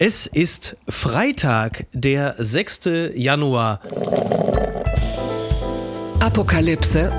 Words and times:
Es 0.00 0.28
ist 0.28 0.76
Freitag, 0.88 1.86
der 1.92 2.36
6. 2.38 2.82
Januar. 3.16 3.80
Apokalypse 6.20 7.10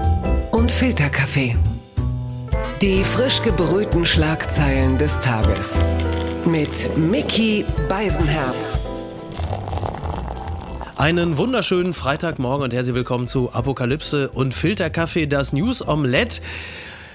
und 0.51 0.71
Filterkaffee. 0.71 1.57
Die 2.81 3.03
frisch 3.03 3.41
gebrühten 3.41 4.05
Schlagzeilen 4.05 4.97
des 4.97 5.19
Tages. 5.19 5.81
Mit 6.45 6.95
Mickey 6.97 7.65
Beisenherz. 7.89 8.79
Einen 10.95 11.37
wunderschönen 11.37 11.93
Freitagmorgen 11.93 12.63
und 12.63 12.73
herzlich 12.73 12.95
willkommen 12.95 13.27
zu 13.27 13.51
Apokalypse 13.51 14.29
und 14.29 14.53
Filterkaffee, 14.53 15.27
das 15.27 15.51
News 15.51 15.85
Omelette 15.85 16.39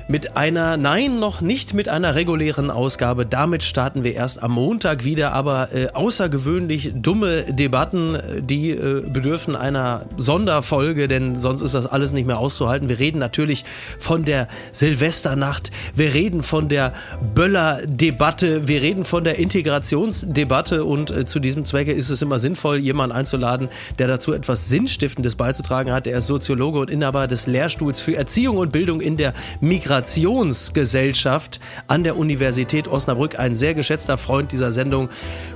mit 0.06 0.36
einer, 0.36 0.76
nein, 0.76 1.18
noch 1.18 1.40
nicht 1.40 1.72
mit 1.72 1.88
einer 1.88 2.14
regulären 2.14 2.70
Ausgabe. 2.70 3.24
Damit 3.24 3.62
starten 3.62 4.04
wir 4.04 4.14
erst 4.14 4.42
am 4.42 4.52
Montag 4.52 5.04
wieder, 5.04 5.32
aber 5.32 5.70
äh, 5.72 5.88
außergewöhnlich 5.92 6.92
dumme 6.94 7.44
Debatten, 7.44 8.18
die 8.40 8.70
äh, 8.70 9.02
bedürfen 9.08 9.56
einer 9.56 10.06
Sonderfolge, 10.18 11.08
denn 11.08 11.38
sonst 11.38 11.62
ist 11.62 11.74
das 11.74 11.86
alles 11.86 12.12
nicht 12.12 12.26
mehr 12.26 12.38
auszuhalten. 12.38 12.88
Wir 12.88 12.98
reden 12.98 13.18
natürlich 13.18 13.64
von 13.98 14.24
der 14.24 14.48
Silvesternacht, 14.72 15.70
wir 15.94 16.12
reden 16.12 16.42
von 16.42 16.68
der 16.68 16.92
Böller-Debatte, 17.34 18.68
wir 18.68 18.82
reden 18.82 19.04
von 19.04 19.24
der 19.24 19.38
Integrationsdebatte 19.38 20.84
und 20.84 21.10
äh, 21.10 21.24
zu 21.24 21.40
diesem 21.40 21.64
Zwecke 21.64 21.92
ist 21.92 22.10
es 22.10 22.20
immer 22.20 22.38
sinnvoll, 22.38 22.76
jemanden 22.78 23.16
einzuladen, 23.16 23.68
der 23.98 24.08
dazu 24.08 24.34
etwas 24.34 24.68
Sinnstiftendes 24.68 25.36
beizutragen 25.36 25.92
hat. 25.92 26.06
Er 26.06 26.18
ist 26.18 26.26
Soziologe 26.26 26.78
und 26.78 26.90
Inhaber 26.90 27.26
des 27.26 27.46
Lehrstuhls 27.46 28.02
für 28.02 28.16
Erziehung 28.16 28.58
und 28.58 28.70
Bildung 28.70 29.00
in 29.00 29.16
der 29.16 29.32
Migration 29.62 29.93
Migrationsgesellschaft 29.94 31.60
an 31.86 32.02
der 32.02 32.16
Universität 32.16 32.88
Osnabrück. 32.88 33.38
Ein 33.38 33.54
sehr 33.54 33.74
geschätzter 33.74 34.18
Freund 34.18 34.50
dieser 34.50 34.72
Sendung. 34.72 35.08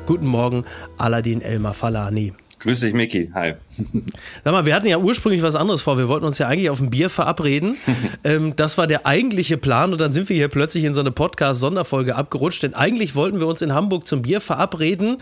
Guten 0.06 0.26
Morgen, 0.26 0.64
Aladin 0.96 1.42
Elmar 1.42 1.74
Falani. 1.74 2.34
Grüß 2.60 2.78
dich, 2.78 2.94
Micky. 2.94 3.32
Hi. 3.34 3.54
Sag 4.44 4.52
mal, 4.52 4.64
wir 4.64 4.76
hatten 4.76 4.86
ja 4.86 4.98
ursprünglich 4.98 5.42
was 5.42 5.56
anderes 5.56 5.82
vor. 5.82 5.98
Wir 5.98 6.06
wollten 6.06 6.24
uns 6.24 6.38
ja 6.38 6.46
eigentlich 6.46 6.70
auf 6.70 6.80
ein 6.80 6.90
Bier 6.90 7.10
verabreden. 7.10 7.76
ähm, 8.24 8.54
das 8.54 8.78
war 8.78 8.86
der 8.86 9.06
eigentliche 9.06 9.56
Plan 9.56 9.90
und 9.90 10.00
dann 10.00 10.12
sind 10.12 10.28
wir 10.28 10.36
hier 10.36 10.48
plötzlich 10.48 10.84
in 10.84 10.94
so 10.94 11.00
eine 11.00 11.10
Podcast-Sonderfolge 11.10 12.14
abgerutscht. 12.14 12.62
Denn 12.62 12.74
eigentlich 12.74 13.16
wollten 13.16 13.40
wir 13.40 13.48
uns 13.48 13.60
in 13.60 13.74
Hamburg 13.74 14.06
zum 14.06 14.22
Bier 14.22 14.40
verabreden 14.40 15.18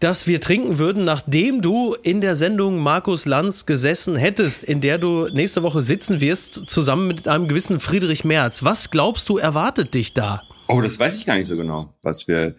dass 0.00 0.26
wir 0.26 0.40
trinken 0.40 0.78
würden, 0.78 1.04
nachdem 1.04 1.60
du 1.60 1.94
in 2.02 2.20
der 2.20 2.34
Sendung 2.34 2.78
Markus 2.78 3.26
Lanz 3.26 3.66
gesessen 3.66 4.16
hättest, 4.16 4.64
in 4.64 4.80
der 4.80 4.98
du 4.98 5.26
nächste 5.26 5.62
Woche 5.62 5.82
sitzen 5.82 6.20
wirst, 6.20 6.54
zusammen 6.68 7.08
mit 7.08 7.26
einem 7.26 7.48
gewissen 7.48 7.80
Friedrich 7.80 8.24
Merz. 8.24 8.62
Was 8.62 8.90
glaubst 8.90 9.28
du, 9.28 9.38
erwartet 9.38 9.94
dich 9.94 10.14
da? 10.14 10.42
Oh, 10.68 10.80
das 10.80 10.98
weiß 10.98 11.16
ich 11.16 11.26
gar 11.26 11.36
nicht 11.36 11.48
so 11.48 11.56
genau, 11.56 11.94
was 12.02 12.28
wir 12.28 12.56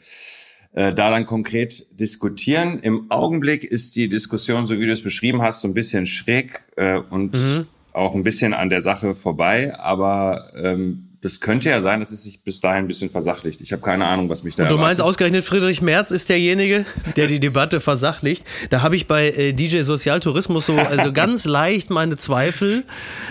äh, 0.73 0.93
da 0.93 1.09
dann 1.09 1.25
konkret 1.25 1.99
diskutieren. 1.99 2.79
Im 2.79 3.09
Augenblick 3.09 3.63
ist 3.63 3.95
die 3.95 4.09
Diskussion, 4.09 4.65
so 4.65 4.79
wie 4.79 4.85
du 4.85 4.91
es 4.91 5.03
beschrieben 5.03 5.41
hast, 5.41 5.61
so 5.61 5.67
ein 5.67 5.73
bisschen 5.73 6.05
schräg 6.05 6.61
äh, 6.75 6.97
und 6.97 7.33
mhm. 7.33 7.67
auch 7.93 8.15
ein 8.15 8.23
bisschen 8.23 8.53
an 8.53 8.69
der 8.69 8.81
Sache 8.81 9.15
vorbei, 9.15 9.75
aber 9.77 10.51
ähm, 10.61 11.08
das 11.21 11.41
könnte 11.41 11.69
ja 11.69 11.81
sein, 11.81 11.99
dass 11.99 12.11
es 12.11 12.23
sich 12.23 12.43
bis 12.43 12.61
dahin 12.61 12.85
ein 12.85 12.87
bisschen 12.87 13.09
versachlicht. 13.09 13.59
Ich 13.59 13.73
habe 13.73 13.81
keine 13.81 14.05
Ahnung, 14.05 14.29
was 14.29 14.43
mich 14.43 14.55
da. 14.55 14.63
Und 14.63 14.71
du 14.71 14.75
erwartet. 14.75 14.99
meinst 14.99 15.01
ausgerechnet 15.01 15.43
Friedrich 15.43 15.81
Merz 15.81 16.11
ist 16.11 16.29
derjenige, 16.29 16.85
der 17.17 17.27
die 17.27 17.41
Debatte 17.41 17.81
versachlicht. 17.81 18.45
Da 18.69 18.81
habe 18.81 18.95
ich 18.95 19.05
bei 19.05 19.29
äh, 19.31 19.51
DJ 19.51 19.81
Sozialtourismus 19.81 20.65
so 20.65 20.77
also 20.77 21.11
ganz 21.11 21.43
leicht 21.45 21.89
meine 21.89 22.15
Zweifel. 22.15 22.85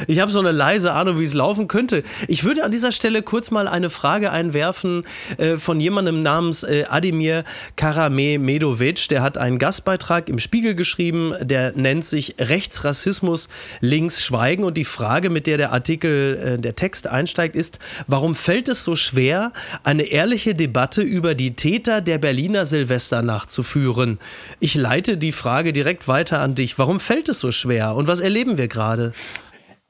Ich 0.06 0.20
habe 0.20 0.30
so 0.30 0.38
eine 0.38 0.52
leise 0.52 0.92
Ahnung, 0.92 1.18
wie 1.18 1.24
es 1.24 1.32
laufen 1.32 1.66
könnte. 1.66 2.02
Ich 2.26 2.44
würde 2.44 2.62
an 2.62 2.72
dieser 2.72 2.92
Stelle 2.92 3.22
kurz 3.22 3.50
mal 3.50 3.66
eine 3.66 3.88
Frage 3.88 4.32
einwerfen 4.32 5.04
äh, 5.38 5.56
von 5.56 5.80
jemandem 5.80 6.22
namens 6.22 6.64
äh, 6.64 6.84
Adimir 6.90 7.44
Karame 7.76 8.38
Medovic. 8.38 9.08
Der 9.08 9.22
hat 9.22 9.38
einen 9.38 9.58
Gastbeitrag 9.58 10.28
im 10.28 10.38
Spiegel 10.38 10.74
geschrieben, 10.74 11.32
der 11.40 11.72
nennt 11.72 12.04
sich 12.04 12.34
Rechtsrassismus 12.38 13.48
links 13.80 14.22
schweigen 14.22 14.64
und 14.64 14.76
die 14.76 14.84
Frage, 14.84 15.30
mit 15.30 15.46
der 15.46 15.56
der 15.56 15.72
Artikel, 15.72 16.36
äh, 16.36 16.58
der 16.60 16.76
Text 16.76 17.06
einsteigt, 17.06 17.56
ist 17.56 17.77
warum 18.06 18.34
fällt 18.34 18.68
es 18.68 18.84
so 18.84 18.96
schwer, 18.96 19.52
eine 19.84 20.04
ehrliche 20.04 20.54
Debatte 20.54 21.02
über 21.02 21.34
die 21.34 21.54
Täter 21.54 22.00
der 22.00 22.18
Berliner 22.18 22.66
Silvesternacht 22.66 23.50
zu 23.50 23.62
führen? 23.62 24.18
Ich 24.60 24.74
leite 24.74 25.16
die 25.16 25.32
Frage 25.32 25.72
direkt 25.72 26.08
weiter 26.08 26.40
an 26.40 26.54
dich. 26.54 26.78
Warum 26.78 27.00
fällt 27.00 27.28
es 27.28 27.40
so 27.40 27.52
schwer 27.52 27.94
und 27.94 28.06
was 28.06 28.20
erleben 28.20 28.58
wir 28.58 28.68
gerade? 28.68 29.12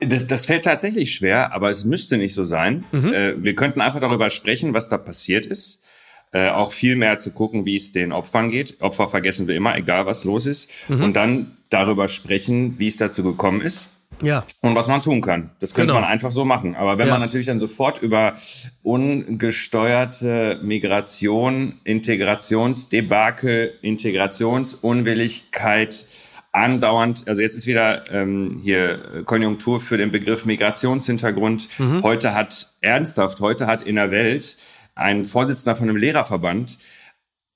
Das, 0.01 0.27
das 0.29 0.47
fällt 0.47 0.65
tatsächlich 0.65 1.15
schwer, 1.15 1.53
aber 1.53 1.71
es 1.71 1.85
müsste 1.85 2.19
nicht 2.19 2.35
so 2.35 2.45
sein. 2.45 2.85
Mhm. 2.93 3.13
Äh, 3.13 3.43
wir 3.43 3.55
könnten 3.55 3.81
einfach 3.81 4.01
darüber 4.01 4.31
sprechen, 4.31 4.73
was 4.73 4.89
da 4.89 4.97
passiert 4.97 5.45
ist. 5.45 5.83
Äh, 6.31 6.51
auch 6.51 6.73
viel 6.73 6.95
mehr 6.95 7.19
zu 7.19 7.33
gucken, 7.33 7.65
wie 7.65 7.77
es 7.77 7.93
den 7.93 8.13
Opfern 8.13 8.51
geht. 8.51 8.81
Opfer 8.81 9.09
vergessen 9.09 9.49
wir 9.49 9.57
immer, 9.57 9.77
egal 9.77 10.07
was 10.07 10.25
los 10.25 10.47
ist. 10.47 10.71
Mhm. 10.89 11.03
Und 11.03 11.15
dann 11.15 11.57
darüber 11.71 12.09
sprechen, 12.09 12.79
wie 12.79 12.89
es 12.89 12.97
dazu 12.97 13.25
gekommen 13.25 13.61
ist. 13.61 13.91
Ja. 14.23 14.45
Und 14.63 14.75
was 14.75 14.89
man 14.89 15.03
tun 15.03 15.21
kann. 15.21 15.51
Das 15.61 15.75
könnte 15.75 15.93
genau. 15.93 16.01
man 16.01 16.11
einfach 16.11 16.33
so 16.33 16.45
machen. 16.45 16.75
Aber 16.75 16.99
wenn 16.99 17.07
ja. 17.07 17.15
man 17.15 17.21
natürlich 17.21 17.47
dann 17.47 17.59
sofort 17.59 18.03
über 18.03 18.35
ungesteuerte 18.83 20.61
Migration, 20.63 21.81
Integrationsdebakel, 21.85 23.75
Integrationsunwilligkeit, 23.83 26.07
andauernd, 26.53 27.29
also 27.29 27.43
jetzt 27.43 27.55
ist 27.55 27.67
wieder 27.67 28.11
ähm, 28.13 28.61
hier 28.63 29.23
Konjunktur 29.25 29.81
für 29.81 29.97
den 29.97 30.11
Begriff 30.11 30.45
Migrationshintergrund. 30.45 31.69
Mhm. 31.79 32.03
Heute 32.03 32.35
hat 32.35 32.73
ernsthaft, 32.81 33.41
heute 33.41 33.67
hat 33.67 33.83
in 33.83 33.97
der 33.97 34.11
Welt 34.11 34.57
ein 34.95 35.25
Vorsitzender 35.25 35.77
von 35.77 35.89
einem 35.89 35.97
Lehrerverband 35.97 36.79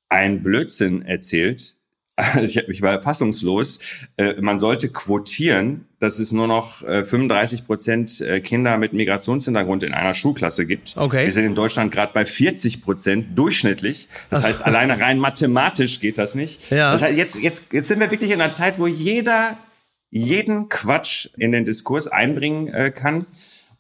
ein 0.08 0.42
Blödsinn 0.42 1.02
erzählt, 1.02 1.76
ich, 2.42 2.56
ich 2.56 2.82
war 2.82 3.00
fassungslos, 3.00 3.80
äh, 4.16 4.40
man 4.40 4.58
sollte 4.58 4.88
quotieren, 4.88 5.86
dass 5.98 6.18
es 6.18 6.32
nur 6.32 6.48
noch 6.48 6.78
35 6.80 7.60
äh, 7.60 7.62
Prozent 7.62 8.20
äh, 8.20 8.40
Kinder 8.40 8.76
mit 8.76 8.92
Migrationshintergrund 8.92 9.84
in 9.84 9.94
einer 9.94 10.14
Schulklasse 10.14 10.66
gibt. 10.66 10.94
Okay. 10.96 11.26
Wir 11.26 11.32
sind 11.32 11.44
in 11.44 11.54
Deutschland 11.54 11.92
gerade 11.92 12.12
bei 12.12 12.24
40 12.24 12.82
Prozent 12.82 13.38
durchschnittlich. 13.38 14.08
Das 14.30 14.44
heißt, 14.44 14.64
alleine 14.64 14.98
rein 14.98 15.18
mathematisch 15.18 16.00
geht 16.00 16.18
das 16.18 16.34
nicht. 16.34 16.70
Ja. 16.70 16.92
Das 16.92 17.02
heißt, 17.02 17.16
jetzt, 17.16 17.40
jetzt, 17.40 17.72
jetzt 17.72 17.88
sind 17.88 18.00
wir 18.00 18.10
wirklich 18.10 18.30
in 18.30 18.40
einer 18.40 18.52
Zeit, 18.52 18.78
wo 18.78 18.86
jeder 18.86 19.56
jeden 20.10 20.68
Quatsch 20.68 21.28
in 21.38 21.52
den 21.52 21.64
Diskurs 21.64 22.08
einbringen 22.08 22.70
kann. 22.94 23.26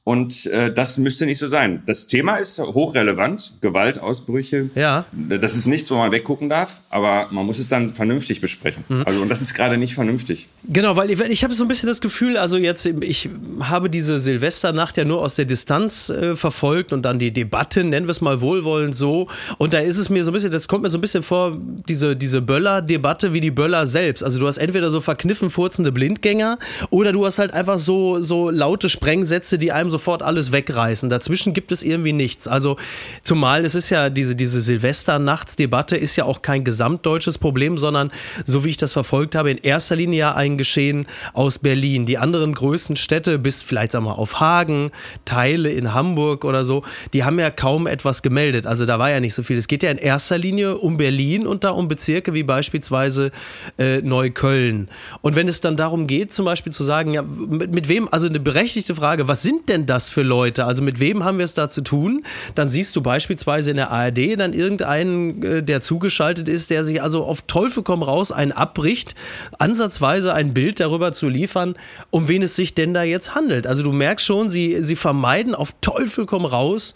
Und 0.04 0.46
äh, 0.46 0.74
das 0.74 0.98
müsste 0.98 1.26
nicht 1.26 1.38
so 1.38 1.46
sein. 1.46 1.84
Das 1.86 2.08
Thema 2.08 2.36
ist 2.36 2.58
hochrelevant, 2.58 3.52
Gewaltausbrüche. 3.60 4.70
Ja. 4.74 5.04
Das 5.12 5.54
ist 5.54 5.66
nichts, 5.66 5.92
wo 5.92 5.94
man 5.94 6.10
weggucken 6.10 6.48
darf, 6.48 6.80
aber 6.90 7.28
man 7.30 7.46
muss 7.46 7.60
es 7.60 7.68
dann 7.68 7.94
vernünftig 7.94 8.40
besprechen. 8.40 8.82
Mhm. 8.88 9.04
Also 9.06 9.22
und 9.22 9.28
das 9.28 9.40
ist 9.42 9.54
gerade 9.54 9.76
nicht 9.76 9.94
vernünftig. 9.94 10.48
Genau, 10.64 10.96
weil 10.96 11.12
ich, 11.12 11.20
ich 11.20 11.44
habe 11.44 11.54
so 11.54 11.64
ein 11.64 11.68
bisschen 11.68 11.88
das 11.88 12.00
Gefühl, 12.00 12.36
also 12.36 12.56
jetzt 12.56 12.84
ich 12.84 13.30
habe 13.60 13.88
diese 13.88 14.18
Silvesternacht 14.18 14.96
ja 14.96 15.04
nur 15.04 15.22
aus 15.22 15.36
der 15.36 15.44
Distanz 15.44 16.10
äh, 16.10 16.34
verfolgt 16.34 16.92
und 16.92 17.02
dann 17.02 17.20
die 17.20 17.32
Debatte, 17.32 17.84
nennen 17.84 18.08
wir 18.08 18.10
es 18.10 18.20
mal 18.20 18.40
wohlwollend 18.40 18.96
so. 18.96 19.28
Und 19.58 19.72
da 19.72 19.78
ist 19.78 19.98
es 19.98 20.10
mir 20.10 20.24
so 20.24 20.32
ein 20.32 20.34
bisschen, 20.34 20.50
das 20.50 20.66
kommt 20.66 20.82
mir 20.82 20.90
so 20.90 20.98
ein 20.98 21.00
bisschen 21.00 21.22
vor, 21.22 21.56
diese 21.88 22.16
diese 22.16 22.42
Böller-Debatte 22.42 23.34
wie 23.34 23.40
die 23.40 23.52
Böller 23.52 23.86
selbst. 23.86 24.24
Also 24.24 24.40
du 24.40 24.48
hast 24.48 24.58
entweder 24.58 24.90
so 24.90 25.00
verkniffen 25.00 25.48
furzende 25.48 25.92
Blindgänger 25.92 26.58
oder 26.90 27.12
du 27.12 27.24
hast 27.24 27.38
halt 27.38 27.52
einfach 27.52 27.78
so 27.78 28.20
so 28.20 28.50
laute 28.50 28.88
Sprengsätze, 28.88 29.58
die 29.58 29.70
einem 29.70 29.91
sofort 29.92 30.22
alles 30.22 30.50
wegreißen. 30.50 31.08
Dazwischen 31.08 31.52
gibt 31.52 31.70
es 31.70 31.82
irgendwie 31.82 32.12
nichts. 32.12 32.48
Also, 32.48 32.76
zumal 33.22 33.64
es 33.64 33.74
ist 33.74 33.90
ja 33.90 34.10
diese, 34.10 34.34
diese 34.34 34.60
Silvesternachtsdebatte 34.60 35.96
ist 35.96 36.16
ja 36.16 36.24
auch 36.24 36.42
kein 36.42 36.64
gesamtdeutsches 36.64 37.38
Problem, 37.38 37.78
sondern, 37.78 38.10
so 38.44 38.64
wie 38.64 38.70
ich 38.70 38.76
das 38.76 38.92
verfolgt 38.92 39.36
habe, 39.36 39.50
in 39.50 39.58
erster 39.58 39.94
Linie 39.94 40.22
ja 40.22 40.34
ein 40.34 40.56
Geschehen 40.56 41.06
aus 41.32 41.58
Berlin. 41.58 42.06
Die 42.06 42.18
anderen 42.18 42.54
größten 42.54 42.96
Städte, 42.96 43.38
bis 43.38 43.62
vielleicht 43.62 43.92
sagen 43.92 44.04
wir 44.04 44.18
auf 44.18 44.40
Hagen, 44.40 44.90
Teile 45.24 45.70
in 45.70 45.94
Hamburg 45.94 46.44
oder 46.44 46.64
so, 46.64 46.84
die 47.12 47.24
haben 47.24 47.38
ja 47.38 47.50
kaum 47.50 47.86
etwas 47.86 48.22
gemeldet. 48.22 48.66
Also 48.66 48.86
da 48.86 48.98
war 48.98 49.10
ja 49.10 49.20
nicht 49.20 49.34
so 49.34 49.42
viel. 49.42 49.58
Es 49.58 49.68
geht 49.68 49.82
ja 49.82 49.90
in 49.90 49.98
erster 49.98 50.38
Linie 50.38 50.78
um 50.78 50.96
Berlin 50.96 51.46
und 51.46 51.64
da 51.64 51.70
um 51.70 51.88
Bezirke 51.88 52.34
wie 52.34 52.44
beispielsweise 52.44 53.32
äh, 53.78 54.00
Neukölln. 54.00 54.88
Und 55.20 55.34
wenn 55.34 55.48
es 55.48 55.60
dann 55.60 55.76
darum 55.76 56.06
geht, 56.06 56.32
zum 56.32 56.44
Beispiel 56.44 56.72
zu 56.72 56.84
sagen, 56.84 57.14
ja, 57.14 57.22
mit, 57.22 57.72
mit 57.72 57.88
wem, 57.88 58.08
also 58.10 58.28
eine 58.28 58.40
berechtigte 58.40 58.94
Frage, 58.94 59.26
was 59.26 59.42
sind 59.42 59.68
denn 59.68 59.81
das 59.86 60.10
für 60.10 60.22
Leute? 60.22 60.64
Also 60.64 60.82
mit 60.82 61.00
wem 61.00 61.24
haben 61.24 61.38
wir 61.38 61.44
es 61.44 61.54
da 61.54 61.68
zu 61.68 61.82
tun? 61.82 62.24
Dann 62.54 62.70
siehst 62.70 62.96
du 62.96 63.02
beispielsweise 63.02 63.70
in 63.70 63.76
der 63.76 63.90
ARD 63.90 64.38
dann 64.38 64.52
irgendeinen, 64.52 65.42
äh, 65.42 65.62
der 65.62 65.80
zugeschaltet 65.80 66.48
ist, 66.48 66.70
der 66.70 66.84
sich 66.84 67.02
also 67.02 67.24
auf 67.24 67.42
Teufel 67.42 67.82
komm 67.82 68.02
raus 68.02 68.32
einen 68.32 68.52
abbricht, 68.52 69.14
ansatzweise 69.58 70.32
ein 70.34 70.54
Bild 70.54 70.80
darüber 70.80 71.12
zu 71.12 71.28
liefern, 71.28 71.74
um 72.10 72.28
wen 72.28 72.42
es 72.42 72.56
sich 72.56 72.74
denn 72.74 72.94
da 72.94 73.02
jetzt 73.02 73.34
handelt. 73.34 73.66
Also 73.66 73.82
du 73.82 73.92
merkst 73.92 74.26
schon, 74.26 74.50
sie, 74.50 74.82
sie 74.82 74.96
vermeiden 74.96 75.54
auf 75.54 75.74
Teufel 75.80 76.26
komm 76.26 76.44
raus 76.44 76.94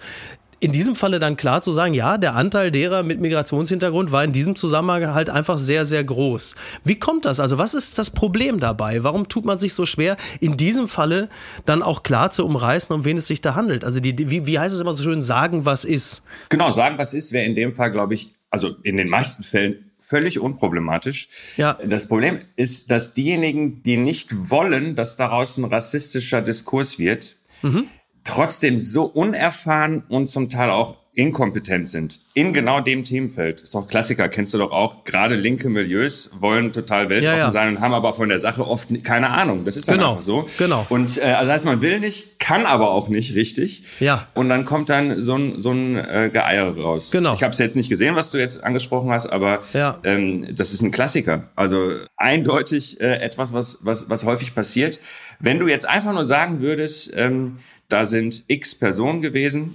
in 0.58 0.72
diesem 0.72 0.94
Falle 0.94 1.18
dann 1.18 1.36
klar 1.36 1.60
zu 1.62 1.72
sagen, 1.72 1.92
ja, 1.92 2.16
der 2.18 2.34
Anteil 2.34 2.70
derer 2.70 3.02
mit 3.02 3.20
Migrationshintergrund 3.20 4.10
war 4.10 4.24
in 4.24 4.32
diesem 4.32 4.56
Zusammenhang 4.56 5.14
halt 5.14 5.28
einfach 5.28 5.58
sehr, 5.58 5.84
sehr 5.84 6.02
groß. 6.02 6.56
Wie 6.84 6.98
kommt 6.98 7.24
das? 7.24 7.40
Also 7.40 7.58
was 7.58 7.74
ist 7.74 7.98
das 7.98 8.10
Problem 8.10 8.58
dabei? 8.58 9.02
Warum 9.04 9.28
tut 9.28 9.44
man 9.44 9.58
sich 9.58 9.74
so 9.74 9.84
schwer, 9.84 10.16
in 10.40 10.56
diesem 10.56 10.88
Falle 10.88 11.28
dann 11.66 11.82
auch 11.82 12.02
klar 12.02 12.30
zu 12.30 12.44
umreißen, 12.44 12.94
um 12.94 13.04
wen 13.04 13.18
es 13.18 13.26
sich 13.26 13.40
da 13.40 13.54
handelt? 13.54 13.84
Also 13.84 14.00
die, 14.00 14.30
wie, 14.30 14.46
wie 14.46 14.58
heißt 14.58 14.74
es 14.74 14.80
immer 14.80 14.94
so 14.94 15.02
schön, 15.02 15.22
sagen, 15.22 15.64
was 15.64 15.84
ist? 15.84 16.22
Genau, 16.48 16.70
sagen, 16.70 16.96
was 16.98 17.12
ist, 17.12 17.32
wäre 17.32 17.44
in 17.44 17.54
dem 17.54 17.74
Fall, 17.74 17.92
glaube 17.92 18.14
ich, 18.14 18.34
also 18.50 18.76
in 18.82 18.96
den 18.96 19.10
meisten 19.10 19.44
Fällen 19.44 19.90
völlig 20.00 20.38
unproblematisch. 20.38 21.28
Ja. 21.56 21.78
Das 21.84 22.08
Problem 22.08 22.38
ist, 22.54 22.90
dass 22.90 23.12
diejenigen, 23.12 23.82
die 23.82 23.96
nicht 23.96 24.50
wollen, 24.50 24.94
dass 24.94 25.16
daraus 25.16 25.58
ein 25.58 25.64
rassistischer 25.64 26.42
Diskurs 26.42 26.98
wird, 26.98 27.36
mhm. 27.62 27.88
Trotzdem 28.26 28.80
so 28.80 29.04
unerfahren 29.04 30.02
und 30.08 30.28
zum 30.28 30.48
Teil 30.48 30.70
auch 30.70 30.96
inkompetent 31.16 31.88
sind 31.88 32.20
in 32.34 32.52
genau 32.52 32.82
dem 32.82 33.02
Themenfeld. 33.02 33.62
Ist 33.62 33.74
doch 33.74 33.88
Klassiker, 33.88 34.28
kennst 34.28 34.52
du 34.52 34.58
doch 34.58 34.70
auch. 34.70 35.04
Gerade 35.04 35.34
linke 35.34 35.70
Milieus 35.70 36.30
wollen 36.40 36.74
total 36.74 37.08
weltoffen 37.08 37.38
ja, 37.38 37.44
ja. 37.46 37.50
sein 37.50 37.68
und 37.68 37.80
haben 37.80 37.94
aber 37.94 38.12
von 38.12 38.28
der 38.28 38.38
Sache 38.38 38.68
oft 38.68 38.90
keine 39.02 39.30
Ahnung. 39.30 39.64
Das 39.64 39.78
ist 39.78 39.88
dann 39.88 39.96
genau, 39.96 40.10
einfach 40.10 40.22
so. 40.22 40.48
Genau. 40.58 40.84
Und 40.90 41.16
äh, 41.16 41.22
also 41.22 41.50
heißt, 41.50 41.64
man 41.64 41.80
will 41.80 42.00
nicht, 42.00 42.38
kann 42.38 42.66
aber 42.66 42.90
auch 42.90 43.08
nicht 43.08 43.34
richtig. 43.34 43.84
Ja. 43.98 44.26
Und 44.34 44.50
dann 44.50 44.66
kommt 44.66 44.90
dann 44.90 45.22
so 45.22 45.36
ein 45.36 45.58
so 45.58 45.72
ein 45.72 45.96
äh, 45.96 46.30
Geeier 46.30 46.76
raus. 46.76 47.10
Genau. 47.10 47.32
Ich 47.32 47.42
habe 47.42 47.52
es 47.52 47.58
jetzt 47.58 47.76
nicht 47.76 47.88
gesehen, 47.88 48.14
was 48.14 48.30
du 48.30 48.36
jetzt 48.36 48.62
angesprochen 48.62 49.10
hast, 49.10 49.28
aber 49.28 49.62
ja. 49.72 49.98
ähm, 50.04 50.54
das 50.54 50.74
ist 50.74 50.82
ein 50.82 50.90
Klassiker. 50.90 51.44
Also 51.56 51.92
eindeutig 52.18 53.00
äh, 53.00 53.20
etwas, 53.20 53.54
was 53.54 53.86
was 53.86 54.10
was 54.10 54.24
häufig 54.26 54.54
passiert. 54.54 55.00
Wenn 55.40 55.58
du 55.58 55.66
jetzt 55.66 55.88
einfach 55.88 56.12
nur 56.12 56.26
sagen 56.26 56.60
würdest, 56.60 57.14
ähm, 57.16 57.58
da 57.88 58.04
sind 58.04 58.44
X 58.48 58.74
Personen 58.74 59.22
gewesen 59.22 59.74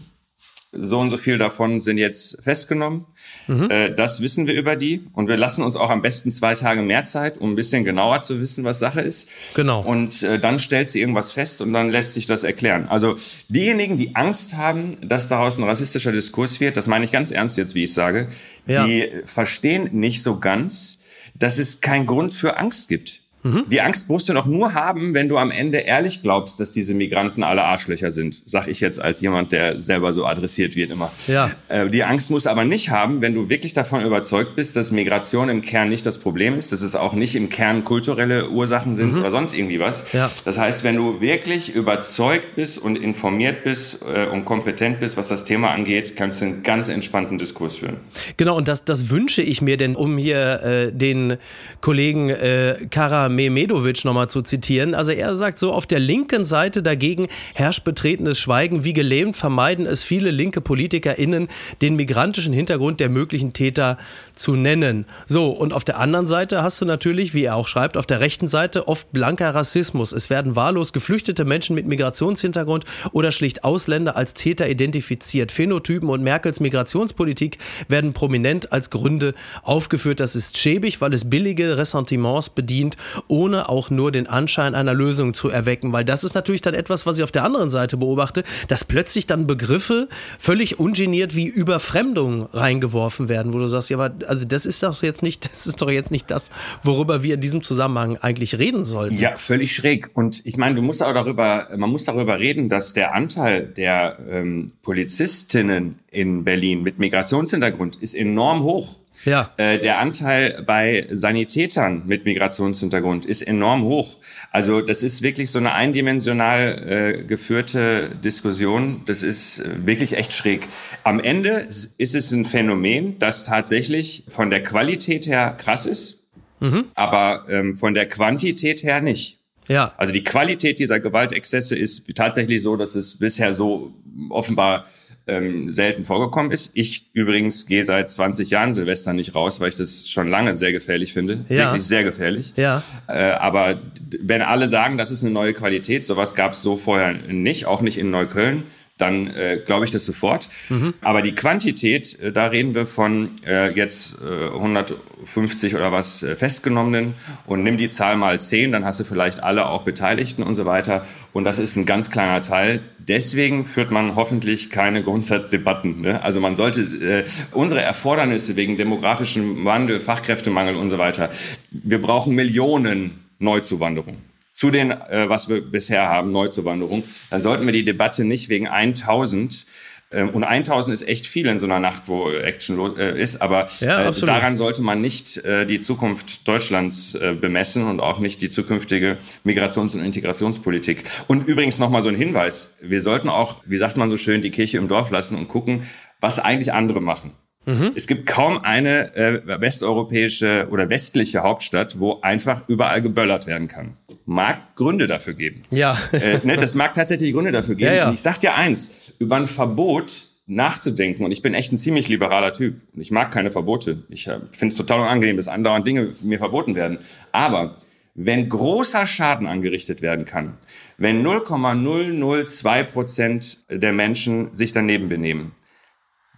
so 0.74 1.00
und 1.00 1.10
so 1.10 1.18
viel 1.18 1.38
davon 1.38 1.82
sind 1.82 1.98
jetzt 1.98 2.42
festgenommen. 2.44 3.06
Mhm. 3.48 3.70
Äh, 3.70 3.94
das 3.94 4.22
wissen 4.22 4.48
wir 4.48 4.54
über 4.54 4.76
die 4.76 5.06
und 5.14 5.28
wir 5.28 5.36
lassen 5.36 5.64
uns 5.64 5.76
auch 5.76 5.90
am 5.90 6.02
besten 6.02 6.32
zwei 6.32 6.54
Tage 6.56 6.82
mehr 6.82 7.04
Zeit, 7.04 7.38
um 7.38 7.52
ein 7.52 7.56
bisschen 7.56 7.84
genauer 7.84 8.22
zu 8.22 8.40
wissen, 8.40 8.64
was 8.64 8.80
Sache 8.80 9.02
ist. 9.02 9.30
Genau. 9.54 9.82
Und 9.82 10.24
äh, 10.24 10.40
dann 10.40 10.60
stellt 10.60 10.90
sie 10.90 11.02
irgendwas 11.02 11.34
fest 11.34 11.62
und 11.62 11.74
dann 11.74 11.90
lässt 11.90 12.14
sich 12.14 12.26
das 12.26 12.44
erklären. 12.44 12.88
Also 12.88 13.18
diejenigen, 13.50 13.98
die 13.98 14.16
Angst 14.16 14.56
haben, 14.56 14.98
dass 15.02 15.28
daraus 15.28 15.58
ein 15.58 15.66
rassistischer 15.66 16.12
Diskurs 16.12 16.60
wird, 16.62 16.78
das 16.78 16.88
meine 16.88 17.04
ich 17.04 17.12
ganz 17.12 17.32
ernst 17.32 17.58
jetzt, 17.58 17.76
wie 17.76 17.84
ich 17.84 17.94
sage, 17.94 18.30
ja. 18.66 18.86
die 18.86 19.10
verstehen 19.26 19.90
nicht 19.92 20.24
so 20.24 20.40
ganz, 20.40 21.00
dass 21.36 21.58
es 21.58 21.82
keinen 21.82 22.06
Grund 22.06 22.34
für 22.34 22.58
Angst 22.58 22.88
gibt. 22.88 23.21
Mhm. 23.44 23.66
Die 23.70 23.82
Angst 23.82 24.10
musst 24.10 24.30
du 24.30 24.34
noch 24.34 24.46
nur 24.46 24.74
haben, 24.74 25.14
wenn 25.14 25.30
du 25.30 25.38
am 25.38 25.52
Ende 25.52 25.80
ehrlich 25.80 26.22
glaubst, 26.22 26.60
dass 26.60 26.72
diese 26.72 26.94
Migranten 26.94 27.44
alle 27.44 27.64
Arschlöcher 27.64 28.12
sind. 28.12 28.42
Sag 28.46 28.68
ich 28.68 28.80
jetzt 28.80 29.02
als 29.02 29.22
jemand, 29.22 29.52
der 29.52 29.82
selber 29.82 30.14
so 30.14 30.26
adressiert 30.26 30.76
wird 30.76 30.92
immer. 30.92 31.12
Ja. 31.28 31.52
Äh, 31.68 31.88
die 31.88 32.04
Angst 32.04 32.32
musst 32.32 32.46
du 32.46 32.50
aber 32.50 32.66
nicht 32.66 32.90
haben, 32.90 33.22
wenn 33.22 33.34
du 33.34 33.50
wirklich 33.50 33.74
davon 33.74 34.02
überzeugt 34.02 34.56
bist, 34.56 34.76
dass 34.76 34.92
Migration 34.92 35.50
im 35.50 35.62
Kern 35.62 35.90
nicht 35.90 36.06
das 36.06 36.20
Problem 36.20 36.58
ist, 36.58 36.72
dass 36.72 36.82
es 36.82 36.96
auch 36.96 37.14
nicht 37.14 37.36
im 37.36 37.50
Kern 37.50 37.84
kulturelle 37.84 38.50
Ursachen 38.50 38.94
sind 38.94 39.14
mhm. 39.14 39.20
oder 39.20 39.32
sonst 39.32 39.54
irgendwie 39.54 39.80
was. 39.80 40.12
Ja. 40.14 40.30
Das 40.46 40.58
heißt, 40.58 40.84
wenn 40.84 40.96
du 40.96 41.22
wirklich 41.22 41.74
überzeugt 41.76 42.56
bist 42.56 42.78
und 42.78 42.96
informiert 42.96 43.64
bist 43.64 44.04
äh, 44.04 44.28
und 44.28 44.46
kompetent 44.46 45.00
bist, 45.00 45.18
was 45.18 45.28
das 45.28 45.46
Thema 45.46 45.72
angeht, 45.72 46.16
kannst 46.16 46.42
du 46.42 46.46
einen 46.46 46.64
ganz 46.64 46.90
entspannten 46.90 47.38
Diskurs 47.38 47.78
führen. 47.78 47.98
Genau, 48.38 48.58
und 48.58 48.68
das, 48.68 48.84
das 48.84 49.10
wünsche 49.10 49.42
ich 49.42 49.62
mir 49.62 49.78
denn, 49.78 49.96
um 49.96 50.18
hier 50.18 50.62
äh, 50.64 50.92
den 50.92 51.38
Kollegen 51.82 52.30
äh, 52.30 52.76
Kara 52.90 53.30
Mehmedovic 53.36 54.06
nochmal 54.06 54.30
zu 54.30 54.42
zitieren. 54.42 54.94
Also 54.94 55.12
er 55.12 55.36
sagt 55.36 55.60
so, 55.60 55.74
auf 55.74 55.88
der 55.88 56.00
linken 56.00 56.46
Seite 56.46 56.84
dagegen 56.84 57.28
herrscht 57.54 57.84
betretenes 57.84 58.40
Schweigen. 58.40 58.84
Wie 58.84 58.94
gelähmt 58.94 59.36
vermeiden 59.36 59.86
es 59.86 60.04
viele 60.04 60.32
linke 60.32 60.62
PolitikerInnen, 60.62 61.48
den 61.82 61.96
migrantischen 61.96 62.54
Hintergrund 62.54 63.00
der 63.00 63.10
möglichen 63.10 63.54
Täter 63.54 63.98
zu 64.36 64.56
nennen. 64.56 65.06
So, 65.26 65.52
und 65.52 65.74
auf 65.74 65.84
der 65.84 66.00
anderen 66.00 66.28
Seite 66.28 66.64
hast 66.64 66.82
du 66.82 66.86
natürlich, 66.86 67.34
wie 67.34 67.46
er 67.46 67.56
auch 67.56 67.68
schreibt, 67.68 67.98
auf 67.98 68.06
der 68.06 68.20
rechten 68.20 68.48
Seite 68.48 68.88
oft 68.88 69.12
blanker 69.12 69.54
Rassismus. 69.54 70.12
Es 70.12 70.30
werden 70.30 70.56
wahllos 70.56 70.94
geflüchtete 70.94 71.46
Menschen 71.46 71.76
mit 71.76 71.88
Migrationshintergrund 71.88 72.86
oder 73.12 73.32
schlicht 73.32 73.64
Ausländer 73.64 74.16
als 74.16 74.34
Täter 74.34 74.70
identifiziert. 74.70 75.52
Phänotypen 75.52 76.10
und 76.10 76.24
Merkels 76.24 76.60
Migrationspolitik 76.60 77.58
werden 77.88 78.14
prominent 78.14 78.72
als 78.72 78.90
Gründe 78.90 79.34
aufgeführt. 79.64 80.20
Das 80.20 80.36
ist 80.36 80.58
schäbig, 80.58 81.02
weil 81.02 81.14
es 81.14 81.30
billige 81.30 81.78
Ressentiments 81.78 82.50
bedient 82.50 82.98
ohne 83.28 83.70
auch 83.70 83.90
nur 83.90 84.12
den 84.12 84.28
Anschein 84.28 84.76
einer 84.76 84.94
Lösung 84.94 85.34
zu 85.34 85.50
erwecken. 85.50 85.94
Weil 85.94 86.06
das 86.06 86.24
ist 86.24 86.34
natürlich 86.34 86.62
dann 86.62 86.74
etwas, 86.74 87.06
was 87.06 87.18
ich 87.18 87.24
auf 87.24 87.32
der 87.32 87.44
anderen 87.44 87.70
Seite 87.70 87.98
beobachte, 87.98 88.44
dass 88.68 88.84
plötzlich 88.84 89.28
dann 89.28 89.48
Begriffe 89.48 90.08
völlig 90.40 90.80
ungeniert 90.80 91.36
wie 91.36 91.48
Überfremdung 91.48 92.48
reingeworfen 92.54 93.30
werden, 93.30 93.54
wo 93.54 93.58
du 93.58 93.68
sagst, 93.68 93.90
ja, 93.90 93.98
aber 93.98 94.14
also 94.28 94.46
das 94.46 94.66
ist 94.66 94.84
doch 94.84 95.04
jetzt 95.04 95.24
nicht, 95.24 95.46
das 95.52 95.68
ist 95.68 95.82
doch 95.82 95.90
jetzt 95.90 96.12
nicht 96.12 96.32
das, 96.32 96.50
worüber 96.84 97.24
wir 97.24 97.36
in 97.36 97.42
diesem 97.42 97.64
Zusammenhang 97.64 98.18
eigentlich 98.18 98.58
reden 98.58 98.86
sollten. 98.86 99.18
Ja, 99.18 99.36
völlig 99.38 99.76
schräg. 99.76 100.10
Und 100.14 100.46
ich 100.46 100.58
meine, 100.58 100.76
du 100.76 100.82
musst 100.82 101.04
auch 101.04 101.14
darüber, 101.14 101.68
man 101.76 101.90
muss 101.90 102.06
darüber 102.06 102.40
reden, 102.40 102.70
dass 102.70 102.94
der 102.94 103.14
Anteil 103.14 103.66
der 103.68 104.18
ähm, 104.30 104.68
Polizistinnen 104.82 106.00
in 106.12 106.44
Berlin 106.44 106.84
mit 106.84 107.00
Migrationshintergrund 107.00 107.98
ist 107.98 108.16
enorm 108.16 108.64
hoch. 108.64 109.01
Ja. 109.26 109.52
Äh, 109.58 109.80
der 109.80 110.00
Anteil 110.00 110.64
bei 110.66 111.08
Sanitätern 111.10 112.04
mit 112.06 112.26
Migrationshintergrund 112.26 113.26
ist 113.26 113.42
enorm 113.42 113.84
hoch. 113.84 114.18
Also 114.52 114.82
das 114.82 115.04
ist 115.04 115.22
wirklich 115.22 115.52
so 115.52 115.60
eine 115.60 115.74
eindimensional 115.74 117.20
äh, 117.20 117.24
geführte 117.24 118.10
Diskussion. 118.24 119.02
Das 119.06 119.24
ist 119.24 119.60
äh, 119.60 119.86
wirklich 119.86 120.14
echt 120.14 120.34
schräg. 120.34 120.64
Am 121.04 121.20
Ende 121.20 121.68
ist 121.98 122.16
es 122.16 122.32
ein 122.32 122.46
Phänomen, 122.46 123.20
das 123.20 123.46
tatsächlich 123.46 124.26
von 124.28 124.50
der 124.50 124.64
Qualität 124.64 125.28
her 125.28 125.56
krass 125.58 125.86
ist, 125.86 126.26
mhm. 126.60 126.86
aber 126.96 127.46
ähm, 127.50 127.78
von 127.78 127.94
der 127.94 128.08
Quantität 128.08 128.84
her 128.84 129.02
nicht. 129.02 129.40
Ja. 129.68 129.94
Also 129.98 130.12
die 130.12 130.24
Qualität 130.24 130.80
dieser 130.80 131.00
Gewaltexzesse 131.00 131.78
ist 131.78 132.14
tatsächlich 132.16 132.62
so, 132.62 132.76
dass 132.76 132.96
es 132.96 133.20
bisher 133.20 133.54
so 133.54 133.94
offenbar 134.30 134.86
ähm, 135.28 135.72
selten 135.72 136.04
vorgekommen 136.04 136.52
ist. 136.52 136.72
Ich 136.76 137.10
übrigens 137.14 137.66
gehe 137.66 137.84
seit 137.84 138.10
20 138.10 138.50
Jahren 138.50 138.74
Silvester 138.74 139.14
nicht 139.14 139.36
raus, 139.36 139.60
weil 139.60 139.70
ich 139.70 139.76
das 139.76 140.10
schon 140.10 140.30
lange 140.30 140.54
sehr 140.54 140.72
gefährlich 140.72 141.14
finde. 141.14 141.46
Ja. 141.50 141.66
Wirklich 141.66 141.84
sehr 141.84 142.04
gefährlich. 142.04 142.54
Ja. 142.56 142.84
Äh, 143.08 143.32
aber 143.32 143.82
wenn 144.22 144.42
alle 144.42 144.68
sagen, 144.68 144.98
das 144.98 145.12
ist 145.12 145.24
eine 145.24 145.32
neue 145.32 145.54
Qualität, 145.54 146.06
sowas 146.06 146.36
gab 146.36 146.54
es 146.54 146.62
so 146.62 146.78
vorher 146.78 147.14
nicht, 147.14 147.66
auch 147.66 147.82
nicht 147.82 147.98
in 147.98 148.10
Neukölln 148.10 148.64
dann 149.02 149.28
äh, 149.28 149.60
glaube 149.66 149.86
ich 149.86 149.92
das 149.92 150.06
sofort. 150.06 150.50
Mhm. 150.70 150.94
Aber 151.02 151.22
die 151.22 151.34
Quantität, 151.34 152.20
äh, 152.20 152.32
da 152.32 152.48
reden 152.48 152.76
wir 152.76 152.86
von 152.86 153.30
äh, 153.46 153.72
jetzt 153.72 154.20
äh, 154.22 154.54
150 154.54 155.76
oder 155.76 155.92
was 155.92 156.24
äh, 156.24 156.36
Festgenommenen 156.36 157.16
und 157.46 157.64
nimm 157.64 157.78
die 157.78 157.90
Zahl 157.90 158.16
mal 158.16 158.40
10, 158.40 158.72
dann 158.72 158.86
hast 158.86 159.00
du 159.00 159.04
vielleicht 159.04 159.44
alle 159.44 159.68
auch 159.68 159.84
Beteiligten 159.84 160.44
und 160.44 160.56
so 160.56 160.66
weiter. 160.66 161.06
Und 161.34 161.46
das 161.46 161.60
ist 161.60 161.76
ein 161.76 161.86
ganz 161.86 162.12
kleiner 162.12 162.42
Teil. 162.42 162.82
Deswegen 163.00 163.66
führt 163.66 163.90
man 163.92 164.16
hoffentlich 164.16 164.70
keine 164.70 165.02
Grundsatzdebatten. 165.02 166.02
Ne? 166.02 166.22
Also 166.22 166.40
man 166.40 166.56
sollte 166.56 166.82
äh, 166.82 167.24
unsere 167.52 167.82
Erfordernisse 167.82 168.56
wegen 168.56 168.78
demografischem 168.78 169.66
Wandel, 169.66 170.00
Fachkräftemangel 170.00 170.76
und 170.76 170.90
so 170.90 170.98
weiter, 170.98 171.30
wir 171.72 172.02
brauchen 172.02 172.36
Millionen 172.36 173.20
Neuzuwanderung 173.40 174.18
zu 174.62 174.70
den, 174.70 174.92
äh, 174.92 175.28
was 175.28 175.50
wir 175.50 175.60
bisher 175.60 176.08
haben, 176.08 176.32
Neuzuwanderung, 176.32 177.04
dann 177.32 177.42
sollten 177.42 177.66
wir 177.66 177.74
die 177.74 177.84
Debatte 177.84 178.26
nicht 178.26 178.48
wegen 178.48 178.68
1000 178.68 179.66
ähm, 180.12 180.30
und 180.30 180.44
1000 180.44 180.94
ist 180.94 181.08
echt 181.08 181.26
viel 181.26 181.48
in 181.48 181.58
so 181.58 181.66
einer 181.66 181.80
Nacht, 181.80 182.04
wo 182.06 182.30
Action 182.30 182.96
äh, 182.96 183.20
ist, 183.20 183.42
aber 183.42 183.70
ja, 183.80 184.08
äh, 184.08 184.14
daran 184.14 184.58
sollte 184.58 184.84
man 184.84 185.02
nicht 185.02 185.44
äh, 185.46 185.66
die 185.66 185.80
Zukunft 185.80 186.48
Deutschlands 186.48 187.16
äh, 187.16 187.34
bemessen 187.34 187.88
und 187.88 188.02
auch 188.02 188.20
nicht 188.20 188.44
die 188.44 188.52
zukünftige 188.52 189.18
Migrations- 189.44 189.96
und 189.96 190.06
Integrationspolitik. 190.06 191.06
Und 191.28 191.48
übrigens 191.48 191.80
nochmal 191.80 192.04
so 192.04 192.10
ein 192.10 192.16
Hinweis. 192.16 192.78
Wir 192.84 193.02
sollten 193.02 193.30
auch, 193.30 193.64
wie 193.66 193.80
sagt 193.80 193.98
man 193.98 194.12
so 194.12 194.18
schön, 194.18 194.44
die 194.44 194.52
Kirche 194.52 194.78
im 194.78 194.88
Dorf 194.88 195.10
lassen 195.10 195.40
und 195.40 195.48
gucken, 195.48 195.90
was 196.20 196.38
eigentlich 196.38 196.72
andere 196.72 197.02
machen. 197.02 197.32
Mhm. 197.66 197.92
Es 197.96 198.08
gibt 198.08 198.26
kaum 198.26 198.64
eine 198.64 199.16
äh, 199.16 199.62
westeuropäische 199.62 200.68
oder 200.72 200.90
westliche 200.90 201.44
Hauptstadt, 201.44 202.00
wo 202.00 202.20
einfach 202.22 202.68
überall 202.68 203.02
geböllert 203.02 203.46
werden 203.46 203.68
kann. 203.68 203.98
Mag 204.26 204.76
Gründe 204.76 205.08
dafür 205.08 205.34
geben. 205.34 205.64
Ja. 205.70 205.98
äh, 206.12 206.40
ne, 206.44 206.58
das 206.58 206.74
mag 206.74 206.94
tatsächlich 206.94 207.34
Gründe 207.34 207.52
dafür 207.52 207.76
geben. 207.76 207.92
Ja, 207.92 207.98
ja. 207.98 208.08
Und 208.08 208.16
ich 208.16 208.22
sag 208.22 208.40
dir 208.40 208.56
eins, 208.56 209.14
über 209.20 209.36
ein 209.36 209.48
Verbot 209.48 210.26
nachzudenken, 210.48 211.24
und 211.24 211.32
ich 211.32 211.42
bin 211.42 211.54
echt 211.54 211.72
ein 211.72 211.78
ziemlich 211.78 212.08
liberaler 212.08 212.52
Typ. 212.52 212.76
Und 212.96 213.02
ich 213.02 213.12
mag 213.12 213.32
keine 213.32 213.52
Verbote. 213.52 214.00
Ich 214.10 214.28
äh, 214.28 214.40
finde 214.52 214.74
es 214.74 214.76
total 214.76 215.02
unangenehm, 215.02 215.38
dass 215.38 215.48
andauernd 215.48 215.86
Dinge 215.86 216.10
mir 216.22 216.40
verboten 216.40 216.76
werden. 216.76 216.98
Aber 217.32 217.76
wenn 218.16 218.50
großer 218.50 219.06
Schaden 219.06 219.48
angerichtet 219.48 220.02
werden 220.02 220.26
kann, 220.26 220.58
wenn 220.98 221.22
0,002 221.22 222.84
Prozent 222.84 223.60
der 223.70 223.94
Menschen 223.94 224.54
sich 224.54 224.74
daneben 224.74 225.10
benehmen, 225.10 225.54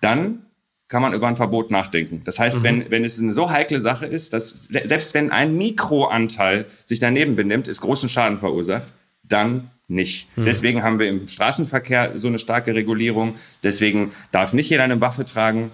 dann 0.01 0.43
kann 0.87 1.01
man 1.01 1.13
über 1.13 1.27
ein 1.27 1.35
Verbot 1.35 1.71
nachdenken. 1.71 2.21
Das 2.25 2.39
heißt, 2.39 2.59
mhm. 2.59 2.63
wenn, 2.63 2.91
wenn 2.91 3.03
es 3.03 3.19
eine 3.19 3.31
so 3.31 3.49
heikle 3.49 3.79
Sache 3.79 4.05
ist, 4.05 4.33
dass 4.33 4.69
selbst 4.83 5.13
wenn 5.13 5.31
ein 5.31 5.57
Mikroanteil 5.57 6.65
sich 6.85 6.99
daneben 6.99 7.35
benimmt, 7.35 7.67
es 7.67 7.81
großen 7.81 8.09
Schaden 8.09 8.37
verursacht, 8.37 8.93
dann 9.23 9.69
nicht. 9.87 10.27
Mhm. 10.37 10.45
Deswegen 10.45 10.83
haben 10.83 10.99
wir 10.99 11.09
im 11.09 11.27
Straßenverkehr 11.27 12.11
so 12.15 12.27
eine 12.27 12.39
starke 12.39 12.75
Regulierung. 12.75 13.35
Deswegen 13.63 14.11
darf 14.31 14.53
nicht 14.53 14.69
jeder 14.69 14.83
eine 14.83 15.01
Waffe 15.01 15.25
tragen. 15.25 15.71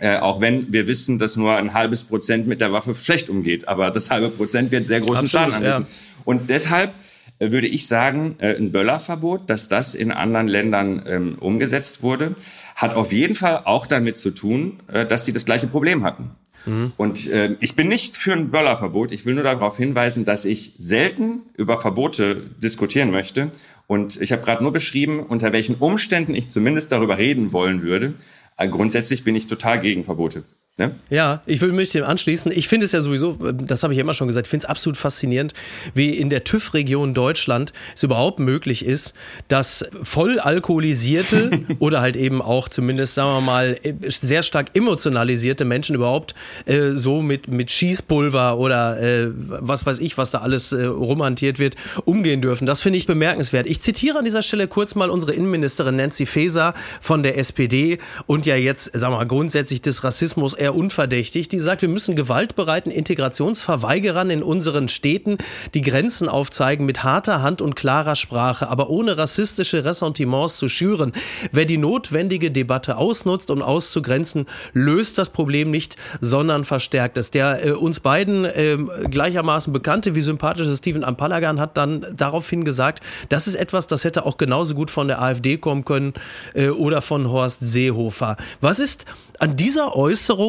Äh, 0.00 0.18
auch 0.18 0.40
wenn 0.40 0.72
wir 0.72 0.86
wissen, 0.86 1.18
dass 1.18 1.36
nur 1.36 1.56
ein 1.56 1.74
halbes 1.74 2.04
Prozent 2.04 2.46
mit 2.46 2.60
der 2.60 2.72
Waffe 2.72 2.94
schlecht 2.94 3.28
umgeht. 3.28 3.68
Aber 3.68 3.90
das 3.90 4.10
halbe 4.10 4.28
Prozent 4.28 4.70
wird 4.70 4.86
sehr 4.86 5.00
großen 5.00 5.26
Absolut, 5.26 5.30
Schaden 5.30 5.54
anrichten. 5.54 5.86
Ja. 5.88 6.22
Und 6.24 6.50
deshalb 6.50 6.92
würde 7.40 7.66
ich 7.66 7.86
sagen, 7.86 8.36
äh, 8.38 8.56
ein 8.56 8.72
Böllerverbot, 8.72 9.48
dass 9.48 9.68
das 9.68 9.94
in 9.94 10.10
anderen 10.10 10.48
Ländern 10.48 11.02
ähm, 11.06 11.36
umgesetzt 11.38 12.02
wurde, 12.02 12.34
hat 12.74 12.94
auf 12.94 13.12
jeden 13.12 13.34
Fall 13.34 13.62
auch 13.64 13.86
damit 13.86 14.18
zu 14.18 14.30
tun, 14.30 14.80
äh, 14.88 15.06
dass 15.06 15.24
sie 15.24 15.32
das 15.32 15.44
gleiche 15.44 15.66
Problem 15.66 16.04
hatten. 16.04 16.30
Mhm. 16.66 16.92
Und 16.96 17.28
äh, 17.28 17.56
ich 17.60 17.76
bin 17.76 17.88
nicht 17.88 18.16
für 18.16 18.32
ein 18.32 18.50
Böllerverbot. 18.50 19.12
Ich 19.12 19.24
will 19.26 19.34
nur 19.34 19.44
darauf 19.44 19.76
hinweisen, 19.76 20.24
dass 20.24 20.44
ich 20.44 20.74
selten 20.78 21.42
über 21.56 21.80
Verbote 21.80 22.42
diskutieren 22.62 23.10
möchte. 23.10 23.50
Und 23.86 24.20
ich 24.20 24.32
habe 24.32 24.42
gerade 24.42 24.62
nur 24.62 24.72
beschrieben, 24.72 25.20
unter 25.20 25.52
welchen 25.52 25.76
Umständen 25.76 26.34
ich 26.34 26.48
zumindest 26.48 26.92
darüber 26.92 27.18
reden 27.18 27.52
wollen 27.52 27.82
würde. 27.82 28.14
Aber 28.56 28.68
grundsätzlich 28.68 29.24
bin 29.24 29.36
ich 29.36 29.46
total 29.46 29.80
gegen 29.80 30.04
Verbote. 30.04 30.42
Ne? 30.78 30.94
Ja, 31.10 31.42
ich 31.44 31.60
will 31.60 31.72
mich 31.72 31.90
dem 31.90 32.04
anschließen. 32.04 32.52
Ich 32.52 32.68
finde 32.68 32.86
es 32.86 32.92
ja 32.92 33.00
sowieso, 33.00 33.32
das 33.52 33.82
habe 33.82 33.92
ich 33.92 33.96
ja 33.96 34.02
immer 34.02 34.14
schon 34.14 34.28
gesagt, 34.28 34.46
ich 34.46 34.50
finde 34.50 34.64
es 34.64 34.70
absolut 34.70 34.96
faszinierend, 34.96 35.52
wie 35.92 36.10
in 36.10 36.30
der 36.30 36.44
TÜV-Region 36.44 37.14
Deutschland 37.14 37.72
es 37.96 38.04
überhaupt 38.04 38.38
möglich 38.38 38.84
ist, 38.84 39.12
dass 39.48 39.84
voll 40.04 40.38
alkoholisierte 40.38 41.64
oder 41.80 42.00
halt 42.00 42.16
eben 42.16 42.40
auch 42.40 42.68
zumindest, 42.68 43.14
sagen 43.14 43.28
wir 43.28 43.40
mal, 43.40 43.76
sehr 44.06 44.44
stark 44.44 44.76
emotionalisierte 44.76 45.64
Menschen 45.64 45.96
überhaupt 45.96 46.36
äh, 46.66 46.92
so 46.92 47.22
mit, 47.22 47.48
mit 47.48 47.72
Schießpulver 47.72 48.58
oder 48.58 49.00
äh, 49.02 49.30
was 49.34 49.84
weiß 49.84 49.98
ich, 49.98 50.16
was 50.16 50.30
da 50.30 50.38
alles 50.38 50.70
äh, 50.70 50.84
romantiert 50.84 51.58
wird, 51.58 51.74
umgehen 52.04 52.40
dürfen. 52.40 52.66
Das 52.66 52.82
finde 52.82 52.98
ich 52.98 53.06
bemerkenswert. 53.08 53.66
Ich 53.66 53.80
zitiere 53.80 54.18
an 54.18 54.24
dieser 54.24 54.42
Stelle 54.42 54.68
kurz 54.68 54.94
mal 54.94 55.10
unsere 55.10 55.32
Innenministerin 55.32 55.96
Nancy 55.96 56.24
Faeser 56.24 56.74
von 57.00 57.24
der 57.24 57.36
SPD 57.36 57.98
und 58.26 58.46
ja 58.46 58.54
jetzt, 58.54 58.92
sagen 58.92 59.12
wir 59.12 59.18
mal, 59.18 59.26
grundsätzlich 59.26 59.82
des 59.82 60.04
Rassismus 60.04 60.54
eher 60.54 60.67
unverdächtig, 60.74 61.48
die 61.48 61.58
sagt, 61.58 61.82
wir 61.82 61.88
müssen 61.88 62.16
gewaltbereiten 62.16 62.90
Integrationsverweigerern 62.90 64.30
in 64.30 64.42
unseren 64.42 64.88
Städten 64.88 65.38
die 65.74 65.82
Grenzen 65.82 66.28
aufzeigen 66.28 66.86
mit 66.86 67.04
harter 67.04 67.42
Hand 67.42 67.60
und 67.62 67.76
klarer 67.76 68.16
Sprache, 68.16 68.68
aber 68.68 68.90
ohne 68.90 69.18
rassistische 69.18 69.84
Ressentiments 69.84 70.56
zu 70.56 70.68
schüren. 70.68 71.12
Wer 71.52 71.64
die 71.64 71.78
notwendige 71.78 72.50
Debatte 72.50 72.96
ausnutzt, 72.96 73.50
um 73.50 73.62
auszugrenzen, 73.62 74.46
löst 74.72 75.18
das 75.18 75.30
Problem 75.30 75.70
nicht, 75.70 75.96
sondern 76.20 76.64
verstärkt 76.64 77.18
es. 77.18 77.30
Der 77.30 77.64
äh, 77.64 77.70
uns 77.72 78.00
beiden 78.00 78.44
äh, 78.44 78.78
gleichermaßen 79.10 79.72
bekannte 79.72 80.14
wie 80.14 80.20
sympathische 80.20 80.74
Steven 80.74 81.04
Ampalagan 81.04 81.60
hat 81.60 81.76
dann 81.76 82.06
daraufhin 82.16 82.64
gesagt, 82.64 83.02
das 83.28 83.46
ist 83.46 83.56
etwas, 83.56 83.86
das 83.86 84.04
hätte 84.04 84.24
auch 84.24 84.36
genauso 84.36 84.74
gut 84.74 84.90
von 84.90 85.08
der 85.08 85.20
AfD 85.20 85.58
kommen 85.58 85.84
können 85.84 86.14
äh, 86.54 86.68
oder 86.68 87.02
von 87.02 87.30
Horst 87.30 87.60
Seehofer. 87.60 88.36
Was 88.60 88.78
ist 88.78 89.04
an 89.38 89.56
dieser 89.56 89.94
Äußerung 89.94 90.47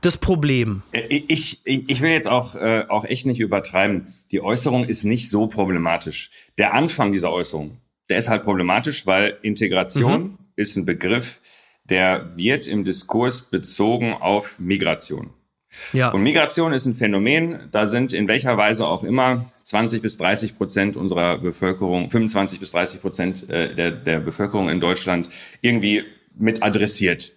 das 0.00 0.16
Problem? 0.16 0.82
Äh, 0.92 1.02
ich, 1.08 1.60
ich, 1.64 1.88
ich 1.88 2.00
will 2.00 2.10
jetzt 2.10 2.28
auch, 2.28 2.54
äh, 2.54 2.84
auch 2.88 3.04
echt 3.04 3.26
nicht 3.26 3.40
übertreiben. 3.40 4.06
Die 4.30 4.40
Äußerung 4.40 4.84
ist 4.84 5.04
nicht 5.04 5.30
so 5.30 5.46
problematisch. 5.46 6.30
Der 6.58 6.74
Anfang 6.74 7.12
dieser 7.12 7.32
Äußerung, 7.32 7.78
der 8.08 8.18
ist 8.18 8.28
halt 8.28 8.44
problematisch, 8.44 9.06
weil 9.06 9.36
Integration 9.42 10.22
mhm. 10.22 10.38
ist 10.56 10.76
ein 10.76 10.86
Begriff, 10.86 11.40
der 11.84 12.36
wird 12.36 12.66
im 12.66 12.84
Diskurs 12.84 13.50
bezogen 13.50 14.14
auf 14.14 14.58
Migration. 14.58 15.30
Ja. 15.92 16.10
Und 16.10 16.22
Migration 16.22 16.72
ist 16.72 16.86
ein 16.86 16.94
Phänomen, 16.94 17.68
da 17.70 17.86
sind 17.86 18.12
in 18.12 18.26
welcher 18.26 18.56
Weise 18.56 18.86
auch 18.86 19.04
immer 19.04 19.44
20 19.64 20.02
bis 20.02 20.18
30 20.18 20.58
Prozent 20.58 20.96
unserer 20.96 21.38
Bevölkerung, 21.38 22.10
25 22.10 22.58
bis 22.58 22.72
30 22.72 23.00
Prozent 23.00 23.48
äh, 23.50 23.74
der, 23.74 23.92
der 23.92 24.18
Bevölkerung 24.18 24.68
in 24.68 24.80
Deutschland 24.80 25.28
irgendwie 25.60 26.02
mit 26.36 26.62
adressiert. 26.62 27.32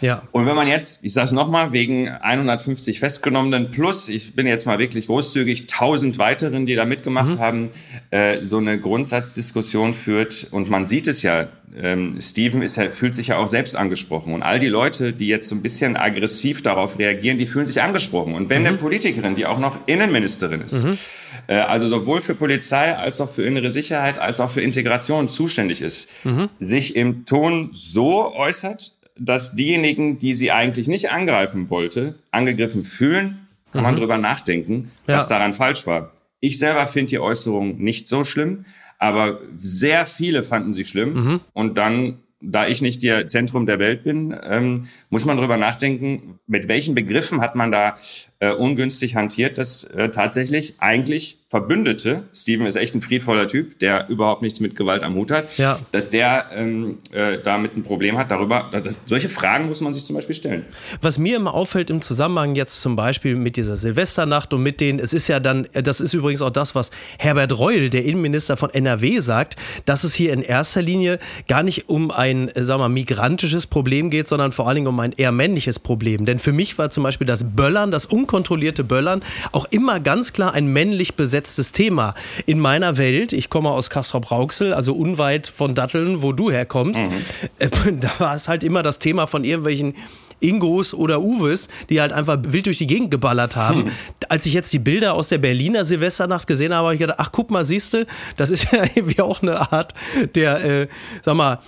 Ja. 0.00 0.22
Und 0.32 0.46
wenn 0.46 0.56
man 0.56 0.68
jetzt, 0.68 1.04
ich 1.04 1.12
sage 1.12 1.26
es 1.26 1.32
nochmal, 1.32 1.72
wegen 1.72 2.08
150 2.08 3.00
Festgenommenen 3.00 3.70
plus, 3.70 4.08
ich 4.08 4.34
bin 4.34 4.46
jetzt 4.46 4.66
mal 4.66 4.78
wirklich 4.78 5.06
großzügig, 5.06 5.62
1000 5.62 6.18
weiteren, 6.18 6.66
die 6.66 6.74
da 6.74 6.84
mitgemacht 6.84 7.34
mhm. 7.34 7.38
haben, 7.38 7.68
äh, 8.10 8.42
so 8.42 8.58
eine 8.58 8.78
Grundsatzdiskussion 8.78 9.94
führt. 9.94 10.48
Und 10.50 10.70
man 10.70 10.86
sieht 10.86 11.06
es 11.06 11.22
ja, 11.22 11.48
ähm, 11.76 12.18
Steven 12.20 12.62
ist, 12.62 12.80
fühlt 12.92 13.14
sich 13.14 13.28
ja 13.28 13.38
auch 13.38 13.48
selbst 13.48 13.76
angesprochen. 13.76 14.34
Und 14.34 14.42
all 14.42 14.58
die 14.58 14.68
Leute, 14.68 15.12
die 15.12 15.28
jetzt 15.28 15.48
so 15.48 15.54
ein 15.54 15.62
bisschen 15.62 15.96
aggressiv 15.96 16.62
darauf 16.62 16.98
reagieren, 16.98 17.38
die 17.38 17.46
fühlen 17.46 17.66
sich 17.66 17.82
angesprochen. 17.82 18.34
Und 18.34 18.48
wenn 18.48 18.62
mhm. 18.62 18.68
eine 18.68 18.76
Politikerin, 18.78 19.34
die 19.34 19.46
auch 19.46 19.58
noch 19.58 19.78
Innenministerin 19.86 20.62
ist, 20.62 20.84
mhm. 20.84 20.98
äh, 21.46 21.54
also 21.54 21.86
sowohl 21.88 22.20
für 22.20 22.34
Polizei 22.34 22.96
als 22.96 23.20
auch 23.20 23.30
für 23.30 23.44
innere 23.44 23.70
Sicherheit 23.70 24.18
als 24.18 24.40
auch 24.40 24.50
für 24.50 24.60
Integration 24.60 25.28
zuständig 25.28 25.80
ist, 25.82 26.10
mhm. 26.24 26.48
sich 26.58 26.96
im 26.96 27.24
Ton 27.24 27.70
so 27.72 28.34
äußert, 28.34 28.94
dass 29.20 29.54
diejenigen, 29.54 30.18
die 30.18 30.32
sie 30.32 30.50
eigentlich 30.50 30.88
nicht 30.88 31.10
angreifen 31.12 31.68
wollte, 31.68 32.14
angegriffen 32.30 32.82
fühlen, 32.82 33.46
kann 33.70 33.82
mhm. 33.82 33.84
man 33.84 33.96
drüber 33.96 34.18
nachdenken, 34.18 34.90
ja. 35.06 35.16
was 35.16 35.28
daran 35.28 35.54
falsch 35.54 35.86
war. 35.86 36.12
Ich 36.40 36.58
selber 36.58 36.86
finde 36.86 37.10
die 37.10 37.18
Äußerung 37.18 37.78
nicht 37.78 38.08
so 38.08 38.24
schlimm, 38.24 38.64
aber 38.98 39.38
sehr 39.58 40.06
viele 40.06 40.42
fanden 40.42 40.72
sie 40.72 40.84
schlimm. 40.84 41.12
Mhm. 41.14 41.40
Und 41.52 41.76
dann, 41.76 42.20
da 42.40 42.66
ich 42.66 42.80
nicht 42.80 43.02
der 43.02 43.28
Zentrum 43.28 43.66
der 43.66 43.78
Welt 43.78 44.04
bin, 44.04 44.34
ähm, 44.48 44.88
muss 45.10 45.26
man 45.26 45.36
drüber 45.36 45.58
nachdenken, 45.58 46.38
mit 46.46 46.66
welchen 46.68 46.94
Begriffen 46.94 47.42
hat 47.42 47.54
man 47.54 47.70
da 47.70 47.96
äh, 48.40 48.52
ungünstig 48.52 49.16
hantiert, 49.16 49.58
dass 49.58 49.84
äh, 49.84 50.08
tatsächlich 50.08 50.74
eigentlich 50.78 51.40
Verbündete, 51.50 52.22
Steven 52.32 52.64
ist 52.64 52.76
echt 52.76 52.94
ein 52.94 53.02
friedvoller 53.02 53.48
Typ, 53.48 53.80
der 53.80 54.08
überhaupt 54.08 54.40
nichts 54.40 54.60
mit 54.60 54.76
Gewalt 54.76 55.02
am 55.02 55.16
Hut 55.16 55.32
hat, 55.32 55.58
ja. 55.58 55.76
dass 55.90 56.08
der 56.08 56.46
ähm, 56.54 56.98
äh, 57.10 57.38
damit 57.42 57.76
ein 57.76 57.82
Problem 57.82 58.16
hat 58.16 58.30
darüber. 58.30 58.70
Dass, 58.70 59.00
solche 59.04 59.28
Fragen 59.28 59.66
muss 59.66 59.80
man 59.80 59.92
sich 59.92 60.04
zum 60.04 60.14
Beispiel 60.14 60.36
stellen. 60.36 60.64
Was 61.02 61.18
mir 61.18 61.34
immer 61.34 61.52
auffällt 61.52 61.90
im 61.90 62.02
Zusammenhang 62.02 62.54
jetzt 62.54 62.80
zum 62.80 62.94
Beispiel 62.94 63.34
mit 63.34 63.56
dieser 63.56 63.76
Silvesternacht 63.76 64.54
und 64.54 64.62
mit 64.62 64.80
den, 64.80 65.00
es 65.00 65.12
ist 65.12 65.26
ja 65.26 65.40
dann, 65.40 65.66
äh, 65.72 65.82
das 65.82 66.00
ist 66.00 66.14
übrigens 66.14 66.40
auch 66.40 66.50
das, 66.50 66.76
was 66.76 66.92
Herbert 67.18 67.58
Reul, 67.58 67.90
der 67.90 68.04
Innenminister 68.04 68.56
von 68.56 68.70
NRW, 68.70 69.18
sagt, 69.18 69.56
dass 69.86 70.04
es 70.04 70.14
hier 70.14 70.32
in 70.32 70.42
erster 70.42 70.82
Linie 70.82 71.18
gar 71.48 71.64
nicht 71.64 71.88
um 71.88 72.12
ein, 72.12 72.48
äh, 72.50 72.64
sagen 72.64 72.78
wir 72.78 72.88
mal, 72.88 72.94
migrantisches 72.94 73.66
Problem 73.66 74.10
geht, 74.10 74.28
sondern 74.28 74.52
vor 74.52 74.68
allen 74.68 74.76
Dingen 74.76 74.86
um 74.86 75.00
ein 75.00 75.10
eher 75.10 75.32
männliches 75.32 75.80
Problem. 75.80 76.26
Denn 76.26 76.38
für 76.38 76.52
mich 76.52 76.78
war 76.78 76.90
zum 76.90 77.02
Beispiel 77.02 77.26
das 77.26 77.42
Böllern, 77.42 77.90
das 77.90 78.06
unkontrollierte 78.30 78.84
Böllern, 78.84 79.22
auch 79.50 79.66
immer 79.70 79.98
ganz 79.98 80.32
klar 80.32 80.54
ein 80.54 80.66
männlich 80.66 81.14
besetztes 81.14 81.72
Thema. 81.72 82.14
In 82.46 82.60
meiner 82.60 82.96
Welt, 82.96 83.32
ich 83.32 83.50
komme 83.50 83.70
aus 83.70 83.90
Castrop-Rauxel, 83.90 84.72
also 84.72 84.94
unweit 84.94 85.48
von 85.48 85.74
Datteln, 85.74 86.22
wo 86.22 86.32
du 86.32 86.50
herkommst, 86.50 87.04
mhm. 87.06 87.12
äh, 87.58 87.68
da 87.92 88.10
war 88.18 88.34
es 88.36 88.46
halt 88.46 88.62
immer 88.62 88.84
das 88.84 89.00
Thema 89.00 89.26
von 89.26 89.42
irgendwelchen 89.42 89.94
Ingos 90.40 90.94
oder 90.94 91.20
Uwes, 91.20 91.68
die 91.90 92.00
halt 92.00 92.12
einfach 92.12 92.38
wild 92.40 92.66
durch 92.66 92.78
die 92.78 92.86
Gegend 92.86 93.10
geballert 93.10 93.56
haben. 93.56 93.84
Hm. 93.84 93.90
Als 94.30 94.46
ich 94.46 94.54
jetzt 94.54 94.72
die 94.72 94.78
Bilder 94.78 95.12
aus 95.12 95.28
der 95.28 95.36
Berliner 95.36 95.84
Silvesternacht 95.84 96.46
gesehen 96.46 96.72
habe, 96.72 96.86
habe 96.86 96.94
ich 96.94 97.00
gedacht, 97.00 97.18
ach 97.20 97.30
guck 97.30 97.50
mal, 97.50 97.66
siehst 97.66 97.92
du, 97.92 98.06
das 98.38 98.50
ist 98.50 98.68
ja 98.72 98.84
irgendwie 98.94 99.20
auch 99.20 99.42
eine 99.42 99.70
Art 99.70 99.92
der, 100.34 100.64
äh, 100.64 100.88
sag 101.22 101.34
mal, 101.34 101.58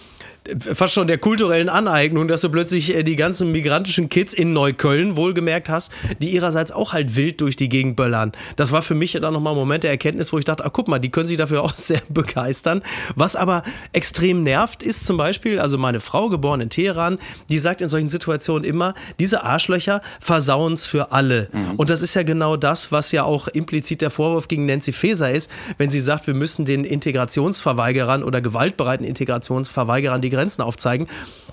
fast 0.74 0.94
schon 0.94 1.06
der 1.06 1.18
kulturellen 1.18 1.68
Aneignung, 1.68 2.26
dass 2.26 2.40
du 2.40 2.50
plötzlich 2.50 2.94
äh, 2.94 3.02
die 3.02 3.16
ganzen 3.16 3.52
migrantischen 3.52 4.08
Kids 4.08 4.34
in 4.34 4.52
Neukölln 4.52 5.16
wohlgemerkt 5.16 5.68
hast, 5.68 5.92
die 6.20 6.30
ihrerseits 6.30 6.72
auch 6.72 6.92
halt 6.92 7.14
wild 7.16 7.40
durch 7.40 7.56
die 7.56 7.68
Gegend 7.68 7.96
böllern. 7.96 8.32
Das 8.56 8.72
war 8.72 8.82
für 8.82 8.94
mich 8.94 9.12
dann 9.12 9.32
nochmal 9.32 9.52
ein 9.52 9.58
Moment 9.58 9.84
der 9.84 9.90
Erkenntnis, 9.90 10.32
wo 10.32 10.38
ich 10.38 10.44
dachte, 10.44 10.64
ah, 10.64 10.70
guck 10.70 10.88
mal, 10.88 10.98
die 10.98 11.10
können 11.10 11.26
sich 11.26 11.38
dafür 11.38 11.62
auch 11.64 11.76
sehr 11.76 12.02
begeistern. 12.08 12.82
Was 13.14 13.36
aber 13.36 13.62
extrem 13.92 14.42
nervt, 14.42 14.82
ist 14.82 15.06
zum 15.06 15.16
Beispiel, 15.16 15.58
also 15.58 15.78
meine 15.78 16.00
Frau, 16.00 16.28
geboren 16.28 16.60
in 16.60 16.70
Teheran, 16.70 17.18
die 17.48 17.58
sagt 17.58 17.80
in 17.80 17.88
solchen 17.88 18.08
Situationen 18.08 18.64
immer, 18.64 18.94
diese 19.20 19.44
Arschlöcher 19.44 20.02
versauen 20.20 20.74
es 20.74 20.86
für 20.86 21.12
alle. 21.12 21.48
Mhm. 21.52 21.76
Und 21.76 21.90
das 21.90 22.02
ist 22.02 22.14
ja 22.14 22.22
genau 22.22 22.56
das, 22.56 22.90
was 22.90 23.12
ja 23.12 23.22
auch 23.24 23.48
implizit 23.48 24.00
der 24.00 24.10
Vorwurf 24.10 24.48
gegen 24.48 24.66
Nancy 24.66 24.92
Faeser 24.92 25.30
ist, 25.30 25.50
wenn 25.78 25.90
sie 25.90 26.00
sagt, 26.00 26.26
wir 26.26 26.34
müssen 26.34 26.64
den 26.64 26.84
Integrationsverweigerern 26.84 28.22
oder 28.24 28.40
gewaltbereiten 28.40 29.06
Integrationsverweigerern 29.06 30.20
die 30.20 30.31
Grenzen 30.32 30.62
aufzeigen, 30.62 31.06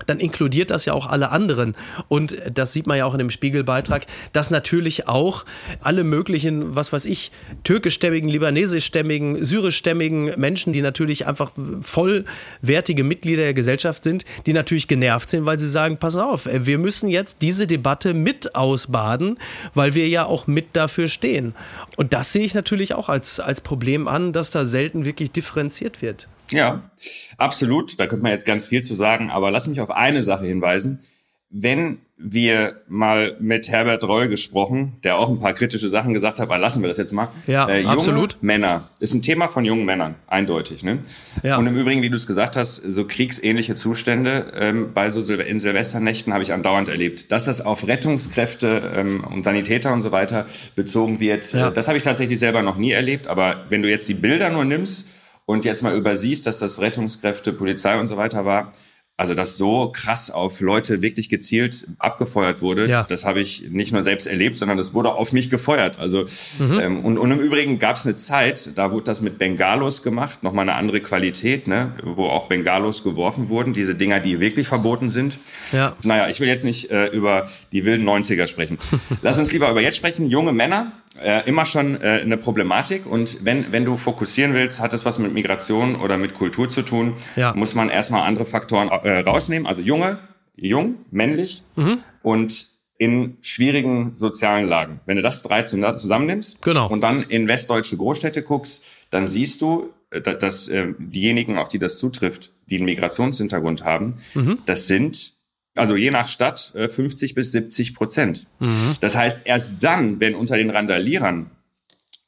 dann 0.06 0.18
inkludiert 0.18 0.70
das 0.70 0.84
ja 0.84 0.92
auch 0.92 1.06
alle 1.06 1.30
anderen. 1.30 1.76
Und 2.08 2.36
das 2.52 2.72
sieht 2.72 2.86
man 2.86 2.98
ja 2.98 3.04
auch 3.04 3.14
in 3.14 3.18
dem 3.18 3.30
Spiegelbeitrag, 3.30 4.06
dass 4.32 4.50
natürlich 4.50 5.08
auch 5.08 5.44
alle 5.80 6.04
möglichen, 6.04 6.74
was 6.74 6.92
weiß 6.92 7.06
ich, 7.06 7.30
türkischstämmigen, 7.64 8.28
libanesischstämmigen, 8.28 9.44
syrischstämmigen 9.44 10.32
Menschen, 10.38 10.72
die 10.72 10.82
natürlich 10.82 11.26
einfach 11.26 11.52
vollwertige 11.82 13.04
Mitglieder 13.04 13.42
der 13.42 13.54
Gesellschaft 13.54 14.04
sind, 14.04 14.24
die 14.46 14.52
natürlich 14.52 14.88
genervt 14.88 15.30
sind, 15.30 15.46
weil 15.46 15.58
sie 15.58 15.68
sagen, 15.68 15.98
pass 15.98 16.16
auf, 16.16 16.48
wir 16.50 16.78
müssen 16.78 17.08
jetzt 17.08 17.42
diese 17.42 17.66
Debatte 17.66 18.14
mit 18.14 18.54
ausbaden, 18.54 19.38
weil 19.74 19.94
wir 19.94 20.08
ja 20.08 20.24
auch 20.24 20.46
mit 20.46 20.68
dafür 20.72 21.08
stehen. 21.08 21.54
Und 21.96 22.12
das 22.12 22.32
sehe 22.32 22.44
ich 22.44 22.54
natürlich 22.54 22.94
auch 22.94 23.08
als, 23.08 23.40
als 23.40 23.60
Problem 23.60 24.08
an, 24.08 24.32
dass 24.32 24.50
da 24.50 24.66
selten 24.66 25.04
wirklich 25.04 25.30
differenziert 25.30 26.02
wird. 26.02 26.28
Ja, 26.50 26.90
absolut. 27.36 27.98
Da 27.98 28.06
könnte 28.06 28.22
man 28.22 28.32
jetzt 28.32 28.46
ganz 28.46 28.66
viel 28.66 28.82
zu 28.82 28.94
sagen, 28.94 29.30
aber 29.30 29.50
lass 29.50 29.66
mich 29.66 29.80
auf 29.80 29.90
eine 29.90 30.22
Sache 30.22 30.46
hinweisen. 30.46 31.00
Wenn 31.48 31.98
wir 32.22 32.82
mal 32.86 33.36
mit 33.40 33.68
Herbert 33.68 34.04
Reul 34.04 34.28
gesprochen, 34.28 34.98
der 35.04 35.16
auch 35.16 35.30
ein 35.30 35.40
paar 35.40 35.54
kritische 35.54 35.88
Sachen 35.88 36.12
gesagt 36.12 36.38
hat, 36.38 36.46
aber 36.46 36.58
lassen 36.58 36.82
wir 36.82 36.88
das 36.88 36.98
jetzt 36.98 37.12
mal. 37.12 37.28
Ja, 37.46 37.66
äh, 37.66 37.80
junge 37.80 37.92
absolut. 37.92 38.36
Männer, 38.42 38.90
ist 39.00 39.14
ein 39.14 39.22
Thema 39.22 39.48
von 39.48 39.64
jungen 39.64 39.86
Männern, 39.86 40.16
eindeutig. 40.26 40.84
Ne? 40.84 40.98
Ja. 41.42 41.56
Und 41.56 41.66
im 41.66 41.76
Übrigen, 41.76 42.02
wie 42.02 42.10
du 42.10 42.16
es 42.16 42.26
gesagt 42.26 42.56
hast, 42.56 42.76
so 42.76 43.06
kriegsähnliche 43.06 43.74
Zustände 43.74 44.52
ähm, 44.54 44.92
bei 44.92 45.08
so 45.08 45.22
Sil 45.24 45.40
in 45.40 45.58
Silvesternächten 45.58 46.34
habe 46.34 46.42
ich 46.42 46.52
andauernd 46.52 46.90
erlebt. 46.90 47.32
Dass 47.32 47.46
das 47.46 47.62
auf 47.62 47.88
Rettungskräfte 47.88 48.92
ähm, 48.94 49.24
und 49.24 49.44
Sanitäter 49.44 49.92
und 49.92 50.02
so 50.02 50.12
weiter 50.12 50.46
bezogen 50.76 51.20
wird, 51.20 51.52
ja. 51.52 51.68
äh, 51.68 51.72
das 51.72 51.88
habe 51.88 51.96
ich 51.96 52.04
tatsächlich 52.04 52.38
selber 52.38 52.60
noch 52.60 52.76
nie 52.76 52.90
erlebt. 52.90 53.28
Aber 53.28 53.64
wenn 53.70 53.82
du 53.82 53.88
jetzt 53.88 54.08
die 54.08 54.14
Bilder 54.14 54.50
nur 54.50 54.66
nimmst 54.66 55.08
und 55.50 55.64
jetzt 55.64 55.82
mal 55.82 55.96
übersiehst, 55.96 56.46
dass 56.46 56.60
das 56.60 56.80
Rettungskräfte, 56.80 57.52
Polizei 57.52 57.98
und 57.98 58.06
so 58.06 58.16
weiter 58.16 58.44
war, 58.44 58.72
also 59.16 59.34
dass 59.34 59.58
so 59.58 59.90
krass 59.92 60.30
auf 60.30 60.60
Leute 60.60 61.02
wirklich 61.02 61.28
gezielt 61.28 61.88
abgefeuert 61.98 62.62
wurde, 62.62 62.88
ja. 62.88 63.02
das 63.02 63.24
habe 63.24 63.40
ich 63.40 63.68
nicht 63.68 63.92
nur 63.92 64.04
selbst 64.04 64.28
erlebt, 64.28 64.58
sondern 64.58 64.78
das 64.78 64.94
wurde 64.94 65.12
auf 65.12 65.32
mich 65.32 65.50
gefeuert. 65.50 65.98
Also 65.98 66.24
mhm. 66.60 66.80
ähm, 66.80 67.04
und, 67.04 67.18
und 67.18 67.32
im 67.32 67.40
Übrigen 67.40 67.80
gab 67.80 67.96
es 67.96 68.06
eine 68.06 68.14
Zeit, 68.14 68.70
da 68.76 68.92
wurde 68.92 69.06
das 69.06 69.22
mit 69.22 69.38
Bengalos 69.38 70.04
gemacht, 70.04 70.44
nochmal 70.44 70.68
eine 70.68 70.78
andere 70.78 71.00
Qualität, 71.00 71.66
ne, 71.66 71.94
wo 72.04 72.26
auch 72.26 72.46
Bengalos 72.46 73.02
geworfen 73.02 73.48
wurden, 73.48 73.72
diese 73.72 73.96
Dinger, 73.96 74.20
die 74.20 74.38
wirklich 74.38 74.68
verboten 74.68 75.10
sind. 75.10 75.38
Ja. 75.72 75.96
Naja, 76.04 76.28
ich 76.28 76.38
will 76.38 76.48
jetzt 76.48 76.64
nicht 76.64 76.92
äh, 76.92 77.08
über 77.08 77.48
die 77.72 77.84
wilden 77.84 78.08
90er 78.08 78.46
sprechen. 78.46 78.78
Lass 79.22 79.36
uns 79.36 79.50
lieber 79.50 79.68
über 79.68 79.82
jetzt 79.82 79.96
sprechen. 79.96 80.30
Junge 80.30 80.52
Männer, 80.52 80.92
äh, 81.22 81.46
immer 81.48 81.64
schon 81.64 82.00
äh, 82.00 82.20
eine 82.22 82.36
Problematik. 82.36 83.06
Und 83.06 83.44
wenn, 83.44 83.72
wenn 83.72 83.84
du 83.84 83.96
fokussieren 83.96 84.54
willst, 84.54 84.80
hat 84.80 84.92
es 84.92 85.04
was 85.04 85.18
mit 85.18 85.32
Migration 85.32 85.96
oder 85.96 86.18
mit 86.18 86.34
Kultur 86.34 86.68
zu 86.68 86.82
tun, 86.82 87.14
ja. 87.36 87.52
muss 87.54 87.74
man 87.74 87.90
erstmal 87.90 88.26
andere 88.26 88.46
Faktoren 88.46 88.88
äh, 88.88 89.20
rausnehmen. 89.20 89.66
Also 89.66 89.82
junge, 89.82 90.18
jung, 90.56 90.96
männlich 91.10 91.62
mhm. 91.76 91.98
und 92.22 92.68
in 92.98 93.38
schwierigen 93.40 94.14
sozialen 94.14 94.68
Lagen. 94.68 95.00
Wenn 95.06 95.16
du 95.16 95.22
das 95.22 95.42
drei 95.42 95.62
zusammennimmst 95.62 96.62
genau. 96.62 96.88
und 96.88 97.00
dann 97.00 97.22
in 97.22 97.48
westdeutsche 97.48 97.96
Großstädte 97.96 98.42
guckst, 98.42 98.84
dann 99.10 99.26
siehst 99.26 99.62
du, 99.62 99.90
äh, 100.10 100.20
dass 100.20 100.68
äh, 100.68 100.88
diejenigen, 100.98 101.58
auf 101.58 101.68
die 101.68 101.78
das 101.78 101.98
zutrifft, 101.98 102.52
die 102.66 102.76
einen 102.76 102.84
Migrationshintergrund 102.84 103.84
haben, 103.84 104.18
mhm. 104.34 104.58
das 104.66 104.86
sind 104.86 105.32
also 105.74 105.96
je 105.96 106.10
nach 106.10 106.28
Stadt 106.28 106.72
50 106.74 107.30
äh, 107.30 107.34
bis 107.34 107.52
70 107.52 107.94
Prozent. 107.94 108.46
Mhm. 108.58 108.96
Das 109.00 109.16
heißt, 109.16 109.46
erst 109.46 109.82
dann, 109.82 110.20
wenn 110.20 110.34
unter 110.34 110.56
den 110.56 110.70
Randalierern 110.70 111.50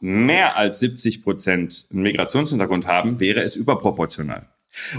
mehr 0.00 0.56
als 0.56 0.80
70 0.80 1.22
Prozent 1.22 1.86
einen 1.92 2.02
Migrationshintergrund 2.02 2.86
haben, 2.86 3.20
wäre 3.20 3.40
es 3.40 3.56
überproportional. 3.56 4.48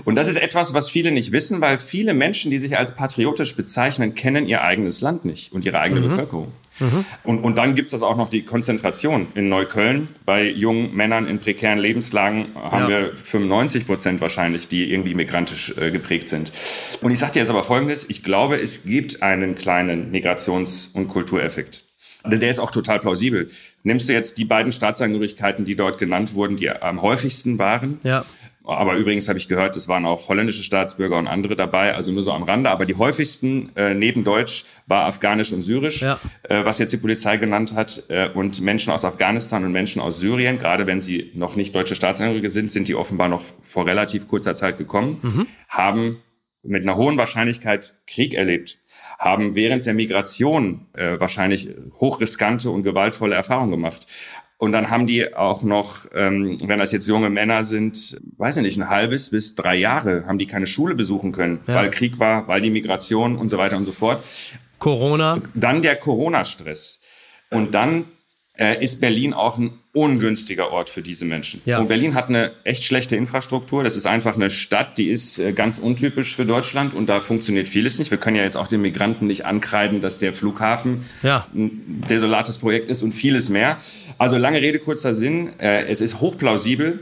Und 0.06 0.16
das 0.16 0.28
ist 0.28 0.38
etwas, 0.38 0.74
was 0.74 0.90
viele 0.90 1.12
nicht 1.12 1.32
wissen, 1.32 1.60
weil 1.60 1.80
viele 1.80 2.14
Menschen, 2.14 2.52
die 2.52 2.60
sich 2.60 2.78
als 2.78 2.96
patriotisch 2.96 3.56
bezeichnen, 3.56 4.14
kennen 4.14 4.48
ihr 4.48 4.64
eigenes 4.64 5.02
Land 5.02 5.26
nicht 5.26 5.52
und 5.52 5.66
ihre 5.66 5.80
eigene 5.80 6.02
mhm. 6.02 6.10
Bevölkerung. 6.10 6.52
Mhm. 6.84 7.06
Und, 7.24 7.40
und 7.40 7.58
dann 7.58 7.76
gibt's 7.76 7.92
das 7.92 8.02
auch 8.02 8.18
noch 8.18 8.30
die 8.30 8.44
Konzentration. 8.44 9.28
In 9.36 9.50
Neukölln 9.50 10.08
bei 10.26 10.50
jungen 10.50 10.94
Männern 10.94 11.28
in 11.28 11.40
prekären 11.40 11.80
Lebenslagen 11.80 12.48
haben 12.56 12.84
ja. 12.84 12.90
wir 12.90 13.18
95 13.18 13.88
Prozent 13.88 14.22
wahrscheinlich, 14.22 14.68
die 14.68 14.92
irgendwie 14.92 15.14
migrantisch 15.14 15.74
äh, 15.78 15.92
geprägt 15.92 16.30
sind. 16.30 16.52
Und 17.02 17.12
ich 17.12 17.20
sage 17.20 17.34
dir 17.34 17.40
jetzt 17.40 17.50
aber 17.50 17.64
Folgendes, 17.64 18.10
ich 18.10 18.24
glaube, 18.24 18.60
es 18.60 18.84
gibt 18.84 19.24
einen 19.24 19.56
kleinen 19.56 20.12
Migrations- 20.12 20.94
und 20.94 21.08
Kultureffekt. 21.08 21.84
Der 22.26 22.50
ist 22.50 22.60
auch 22.60 22.72
total 22.72 23.00
plausibel. 23.00 23.50
Nimmst 23.84 24.08
du 24.08 24.14
jetzt 24.14 24.38
die 24.38 24.46
beiden 24.46 24.72
Staatsangehörigkeiten, 24.72 25.66
die 25.66 25.76
dort 25.76 25.98
genannt 25.98 26.34
wurden, 26.34 26.56
die 26.56 26.70
am 26.70 27.02
häufigsten 27.02 27.60
waren, 27.60 28.00
ja. 28.04 28.24
Aber 28.66 28.96
übrigens 28.96 29.28
habe 29.28 29.38
ich 29.38 29.50
gehört, 29.50 29.76
es 29.76 29.88
waren 29.88 30.06
auch 30.06 30.30
holländische 30.30 30.64
Staatsbürger 30.64 31.18
und 31.18 31.28
andere 31.28 31.56
dabei, 31.56 31.96
also 31.96 32.12
nur 32.12 32.24
so 32.24 32.32
am 32.32 32.44
Rande. 32.44 32.70
Aber 32.70 32.86
die 32.86 32.96
häufigsten 32.96 33.76
äh, 33.76 33.94
neben 33.94 34.24
Deutsch 34.24 34.66
war 34.88 35.06
Afghanisch 35.06 35.52
und 35.52 35.62
Syrisch, 35.62 36.02
ja. 36.02 36.20
äh, 36.44 36.64
was 36.64 36.80
jetzt 36.80 36.94
die 36.94 36.98
Polizei 36.98 37.38
genannt 37.38 37.74
hat. 37.76 38.04
Äh, 38.08 38.30
und 38.34 38.62
Menschen 38.62 38.94
aus 38.94 39.04
Afghanistan 39.04 39.66
und 39.66 39.74
Menschen 39.74 40.02
aus 40.02 40.20
Syrien, 40.20 40.60
gerade 40.60 40.88
wenn 40.88 41.02
sie 41.02 41.32
noch 41.34 41.56
nicht 41.56 41.76
deutsche 41.76 41.96
Staatsangehörige 41.96 42.50
sind, 42.50 42.72
sind 42.72 42.88
die 42.88 42.96
offenbar 42.96 43.28
noch 43.28 43.44
vor 43.64 43.86
relativ 43.86 44.28
kurzer 44.28 44.56
Zeit 44.56 44.78
gekommen, 44.78 45.20
mhm. 45.22 45.48
haben 45.68 46.22
mit 46.62 46.84
einer 46.84 46.96
hohen 46.96 47.18
Wahrscheinlichkeit 47.18 47.96
Krieg 48.08 48.34
erlebt 48.34 48.78
haben 49.20 49.56
während 49.56 49.86
der 49.86 49.94
Migration 49.94 50.88
äh, 50.94 51.20
wahrscheinlich 51.20 51.70
hochriskante 52.00 52.70
und 52.70 52.84
gewaltvolle 52.84 53.36
Erfahrungen 53.36 53.72
gemacht. 53.72 54.06
Und 54.64 54.72
dann 54.72 54.90
haben 54.90 55.08
die 55.08 55.36
auch 55.36 55.62
noch, 55.62 56.06
ähm, 56.16 56.58
wenn 56.64 56.80
das 56.80 56.94
jetzt 56.94 57.06
junge 57.06 57.30
Männer 57.30 57.66
sind, 57.66 58.18
weiß 58.38 58.56
ich 58.56 58.64
nicht, 58.64 58.78
ein 58.78 58.88
halbes 58.88 59.30
bis 59.30 59.56
drei 59.56 59.76
Jahre 59.76 60.24
haben 60.26 60.38
die 60.38 60.48
keine 60.48 60.68
Schule 60.68 60.96
besuchen 60.96 61.34
können, 61.34 61.60
ja. 61.68 61.76
weil 61.76 61.92
Krieg 61.92 62.18
war, 62.18 62.48
weil 62.48 62.62
die 62.62 62.70
Migration 62.70 63.38
und 63.38 63.50
so 63.50 63.58
weiter 63.58 63.76
und 63.76 63.84
so 63.84 63.92
fort. 63.92 64.24
Corona. 64.80 65.42
Dann 65.54 65.82
der 65.82 65.98
Corona-Stress. 65.98 67.02
Und 67.50 67.76
dann 67.76 68.06
äh, 68.58 68.84
ist 68.84 69.02
Berlin 69.02 69.34
auch 69.34 69.58
ein 69.58 69.72
ungünstiger 69.94 70.72
Ort 70.72 70.90
für 70.90 71.02
diese 71.02 71.26
Menschen. 71.26 71.62
Ja. 71.66 71.80
Und 71.80 71.88
Berlin 71.88 72.14
hat 72.14 72.30
eine 72.30 72.52
echt 72.64 72.84
schlechte 72.84 73.16
Infrastruktur. 73.16 73.84
Das 73.84 73.96
ist 73.98 74.06
einfach 74.06 74.36
eine 74.36 74.50
Stadt, 74.50 74.98
die 74.98 75.10
ist 75.10 75.40
äh, 75.40 75.54
ganz 75.54 75.80
untypisch 75.80 76.36
für 76.36 76.46
Deutschland 76.46 76.94
und 76.94 77.08
da 77.08 77.20
funktioniert 77.20 77.70
vieles 77.70 77.98
nicht. 77.98 78.12
Wir 78.12 78.20
können 78.20 78.36
ja 78.36 78.44
jetzt 78.44 78.58
auch 78.58 78.68
den 78.68 78.82
Migranten 78.82 79.26
nicht 79.28 79.46
ankreiden, 79.46 80.02
dass 80.02 80.20
der 80.20 80.34
Flughafen 80.34 81.06
ja. 81.24 81.48
ein 81.54 82.04
desolates 82.10 82.60
Projekt 82.60 82.90
ist 82.90 83.02
und 83.02 83.14
vieles 83.14 83.50
mehr. 83.50 83.78
Also 84.18 84.38
lange 84.38 84.62
Rede, 84.62 84.80
kurzer 84.80 85.14
Sinn. 85.14 85.60
Äh, 85.60 85.86
es 85.86 86.02
ist 86.02 86.20
hochplausibel, 86.20 87.00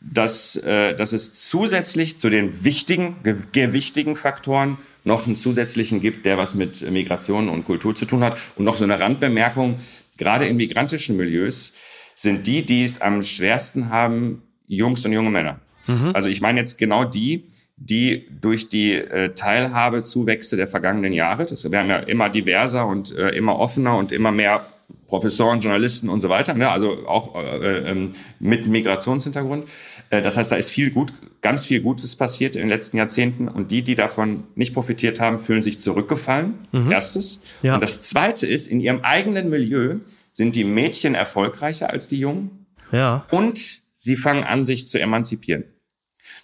dass, 0.00 0.56
äh, 0.56 0.94
dass 0.94 1.12
es 1.12 1.48
zusätzlich 1.48 2.18
zu 2.18 2.30
den 2.30 2.64
wichtigen, 2.64 3.16
gewichtigen 3.52 4.16
Faktoren 4.16 4.78
noch 5.02 5.26
einen 5.26 5.36
zusätzlichen 5.36 6.00
gibt, 6.00 6.24
der 6.24 6.38
was 6.38 6.54
mit 6.54 6.90
Migration 6.90 7.48
und 7.48 7.64
Kultur 7.64 7.94
zu 7.94 8.04
tun 8.04 8.22
hat. 8.22 8.38
Und 8.56 8.64
noch 8.64 8.76
so 8.76 8.84
eine 8.84 9.00
Randbemerkung 9.00 9.80
gerade 10.18 10.46
in 10.46 10.56
migrantischen 10.56 11.16
Milieus 11.16 11.74
sind 12.14 12.46
die, 12.46 12.62
die 12.62 12.84
es 12.84 13.00
am 13.00 13.22
schwersten 13.22 13.90
haben, 13.90 14.42
Jungs 14.66 15.04
und 15.04 15.12
junge 15.12 15.30
Männer. 15.30 15.60
Mhm. 15.86 16.12
Also 16.14 16.28
ich 16.28 16.40
meine 16.40 16.60
jetzt 16.60 16.78
genau 16.78 17.04
die, 17.04 17.48
die 17.76 18.28
durch 18.40 18.68
die 18.68 18.92
äh, 18.92 19.34
Teilhabezuwächse 19.34 20.56
der 20.56 20.68
vergangenen 20.68 21.12
Jahre, 21.12 21.44
das 21.44 21.70
werden 21.70 21.90
ja 21.90 21.98
immer 21.98 22.28
diverser 22.28 22.86
und 22.86 23.16
äh, 23.16 23.30
immer 23.30 23.58
offener 23.58 23.96
und 23.96 24.12
immer 24.12 24.30
mehr 24.30 24.64
Professoren, 25.06 25.60
Journalisten 25.60 26.08
und 26.08 26.20
so 26.20 26.28
weiter, 26.28 26.54
ne? 26.54 26.70
also 26.70 27.06
auch 27.06 27.34
äh, 27.36 27.90
ähm, 27.90 28.14
mit 28.38 28.66
Migrationshintergrund. 28.66 29.66
Äh, 30.14 30.22
das 30.22 30.36
heißt, 30.36 30.52
da 30.52 30.56
ist 30.56 30.70
viel 30.70 30.90
gut, 30.90 31.12
ganz 31.40 31.66
viel 31.66 31.80
Gutes 31.80 32.16
passiert 32.16 32.56
in 32.56 32.62
den 32.62 32.68
letzten 32.68 32.96
Jahrzehnten 32.96 33.48
und 33.48 33.70
die, 33.70 33.82
die 33.82 33.94
davon 33.94 34.44
nicht 34.54 34.74
profitiert 34.74 35.20
haben, 35.20 35.38
fühlen 35.38 35.62
sich 35.62 35.80
zurückgefallen. 35.80 36.54
Mhm. 36.72 36.90
Erstes. 36.90 37.40
Ja. 37.62 37.74
Und 37.74 37.82
das 37.82 38.02
Zweite 38.02 38.46
ist, 38.46 38.68
in 38.68 38.80
ihrem 38.80 39.00
eigenen 39.02 39.50
Milieu 39.50 39.96
sind 40.30 40.56
die 40.56 40.64
Mädchen 40.64 41.14
erfolgreicher 41.14 41.90
als 41.90 42.08
die 42.08 42.18
Jungen. 42.18 42.66
Ja. 42.92 43.26
Und 43.30 43.60
sie 43.94 44.16
fangen 44.16 44.44
an, 44.44 44.64
sich 44.64 44.86
zu 44.88 45.00
emanzipieren. 45.00 45.64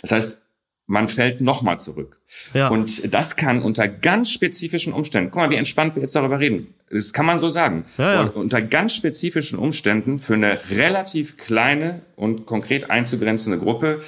Das 0.02 0.12
heißt, 0.12 0.42
man 0.86 1.08
fällt 1.08 1.40
nochmal 1.40 1.78
zurück. 1.78 2.19
Ja. 2.54 2.68
Und 2.68 3.12
das 3.12 3.36
kann 3.36 3.62
unter 3.62 3.88
ganz 3.88 4.30
spezifischen 4.30 4.92
Umständen, 4.92 5.30
guck 5.30 5.42
mal, 5.42 5.50
wie 5.50 5.56
entspannt 5.56 5.94
wir 5.94 6.02
jetzt 6.02 6.14
darüber 6.14 6.38
reden. 6.38 6.74
Das 6.90 7.12
kann 7.12 7.26
man 7.26 7.38
so 7.38 7.48
sagen. 7.48 7.84
Ja, 7.98 8.14
ja. 8.14 8.20
Unter 8.22 8.60
ganz 8.62 8.94
spezifischen 8.94 9.58
Umständen 9.58 10.18
für 10.18 10.34
eine 10.34 10.58
relativ 10.70 11.36
kleine 11.36 12.02
und 12.16 12.46
konkret 12.46 12.90
einzugrenzende 12.90 13.58
Gruppe 13.58 14.02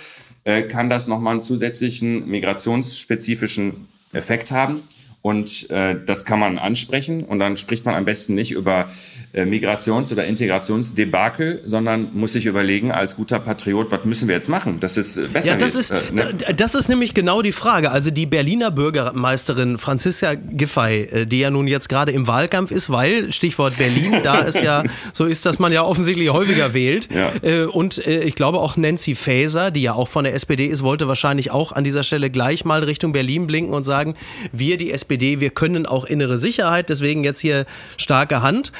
äh, 0.44 0.62
kann 0.62 0.90
das 0.90 1.06
nochmal 1.06 1.32
einen 1.32 1.40
zusätzlichen 1.40 2.28
migrationsspezifischen 2.28 3.88
Effekt 4.12 4.50
haben. 4.50 4.82
Und 5.22 5.70
äh, 5.70 5.94
das 6.04 6.24
kann 6.24 6.40
man 6.40 6.58
ansprechen 6.58 7.22
und 7.22 7.38
dann 7.38 7.56
spricht 7.56 7.86
man 7.86 7.94
am 7.94 8.04
besten 8.04 8.34
nicht 8.34 8.50
über 8.50 8.88
äh, 9.32 9.44
Migrations- 9.44 10.12
oder 10.12 10.26
Integrationsdebakel, 10.26 11.62
sondern 11.64 12.08
muss 12.12 12.32
sich 12.32 12.46
überlegen, 12.46 12.90
als 12.90 13.14
guter 13.14 13.38
Patriot, 13.38 13.92
was 13.92 14.04
müssen 14.04 14.26
wir 14.26 14.34
jetzt 14.34 14.48
machen, 14.48 14.80
dass 14.80 14.96
es 14.96 15.16
äh, 15.16 15.28
besser 15.32 15.52
ja, 15.52 15.56
das. 15.56 15.76
Ist, 15.76 15.92
äh, 15.92 16.00
ne? 16.12 16.34
Das 16.56 16.74
ist 16.74 16.88
nämlich 16.88 17.14
genau 17.14 17.40
die 17.40 17.52
Frage. 17.52 17.92
Also 17.92 18.10
die 18.10 18.26
Berliner 18.26 18.72
Bürgermeisterin 18.72 19.78
Franziska 19.78 20.34
Giffey, 20.34 21.02
äh, 21.02 21.26
die 21.26 21.38
ja 21.38 21.50
nun 21.50 21.68
jetzt 21.68 21.88
gerade 21.88 22.10
im 22.10 22.26
Wahlkampf 22.26 22.72
ist, 22.72 22.90
weil, 22.90 23.32
Stichwort 23.32 23.78
Berlin, 23.78 24.16
da 24.24 24.42
es 24.42 24.60
ja 24.60 24.82
so 25.12 25.24
ist, 25.24 25.46
dass 25.46 25.60
man 25.60 25.72
ja 25.72 25.84
offensichtlich 25.84 26.30
häufiger 26.30 26.74
wählt. 26.74 27.08
Ja. 27.14 27.30
Äh, 27.42 27.66
und 27.66 28.04
äh, 28.06 28.24
ich 28.24 28.34
glaube 28.34 28.58
auch 28.58 28.76
Nancy 28.76 29.14
Faeser, 29.14 29.70
die 29.70 29.82
ja 29.82 29.92
auch 29.92 30.08
von 30.08 30.24
der 30.24 30.34
SPD 30.34 30.66
ist, 30.66 30.82
wollte 30.82 31.06
wahrscheinlich 31.06 31.52
auch 31.52 31.70
an 31.70 31.84
dieser 31.84 32.02
Stelle 32.02 32.28
gleich 32.28 32.64
mal 32.64 32.82
Richtung 32.82 33.12
Berlin 33.12 33.46
blinken 33.46 33.72
und 33.72 33.84
sagen, 33.84 34.16
wir 34.50 34.78
die 34.78 34.90
SPD, 34.90 35.11
wir 35.40 35.50
können 35.50 35.86
auch 35.86 36.04
innere 36.04 36.38
Sicherheit, 36.38 36.88
deswegen 36.88 37.24
jetzt 37.24 37.40
hier 37.40 37.66
starke 37.96 38.42
Hand. 38.42 38.72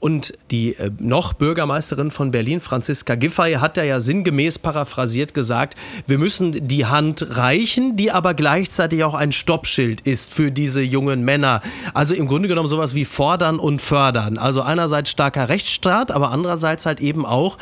Und 0.00 0.32
die 0.50 0.76
äh, 0.76 0.90
noch 0.98 1.34
Bürgermeisterin 1.34 2.10
von 2.10 2.30
Berlin, 2.30 2.60
Franziska 2.60 3.16
Giffey, 3.16 3.54
hat 3.60 3.76
da 3.76 3.82
ja 3.82 4.00
sinngemäß 4.00 4.58
paraphrasiert 4.58 5.34
gesagt, 5.34 5.76
wir 6.06 6.16
müssen 6.16 6.66
die 6.66 6.86
Hand 6.86 7.36
reichen, 7.36 7.96
die 7.96 8.10
aber 8.10 8.32
gleichzeitig 8.32 9.04
auch 9.04 9.12
ein 9.12 9.30
Stoppschild 9.30 10.00
ist 10.00 10.32
für 10.32 10.50
diese 10.50 10.80
jungen 10.80 11.22
Männer. 11.22 11.60
Also 11.92 12.14
im 12.14 12.26
Grunde 12.26 12.48
genommen 12.48 12.68
sowas 12.68 12.94
wie 12.94 13.04
fordern 13.04 13.58
und 13.58 13.82
fördern. 13.82 14.38
Also 14.38 14.62
einerseits 14.62 15.10
starker 15.10 15.50
Rechtsstaat, 15.50 16.10
aber 16.10 16.30
andererseits 16.30 16.86
halt 16.86 17.00
eben 17.00 17.26
auch 17.26 17.58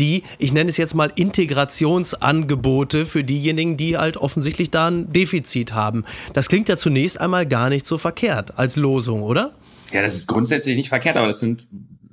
die, 0.00 0.22
ich 0.38 0.54
nenne 0.54 0.70
es 0.70 0.78
jetzt 0.78 0.94
mal 0.94 1.12
Integrationsangebote 1.14 3.04
für 3.04 3.22
diejenigen, 3.22 3.76
die 3.76 3.98
halt 3.98 4.16
offensichtlich 4.16 4.70
da 4.70 4.88
ein 4.88 5.12
Defizit 5.12 5.74
haben. 5.74 6.04
Das 6.32 6.48
klingt 6.48 6.70
ja 6.70 6.78
zunächst 6.78 7.20
einmal 7.20 7.44
gar 7.44 7.68
nicht 7.68 7.86
so 7.86 7.98
verkehrt 7.98 8.58
als 8.58 8.76
Losung, 8.76 9.22
oder? 9.22 9.52
Ja, 9.92 10.02
das 10.02 10.14
ist 10.14 10.26
grundsätzlich 10.26 10.76
nicht 10.76 10.88
verkehrt, 10.88 11.16
aber 11.16 11.26
das 11.26 11.40
sind 11.40 11.66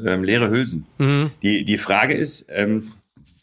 ähm, 0.03 0.23
leere 0.23 0.49
Hülsen. 0.49 0.85
Mhm. 0.97 1.31
Die, 1.41 1.63
die 1.65 1.77
Frage 1.77 2.13
ist, 2.13 2.49
ähm, 2.49 2.91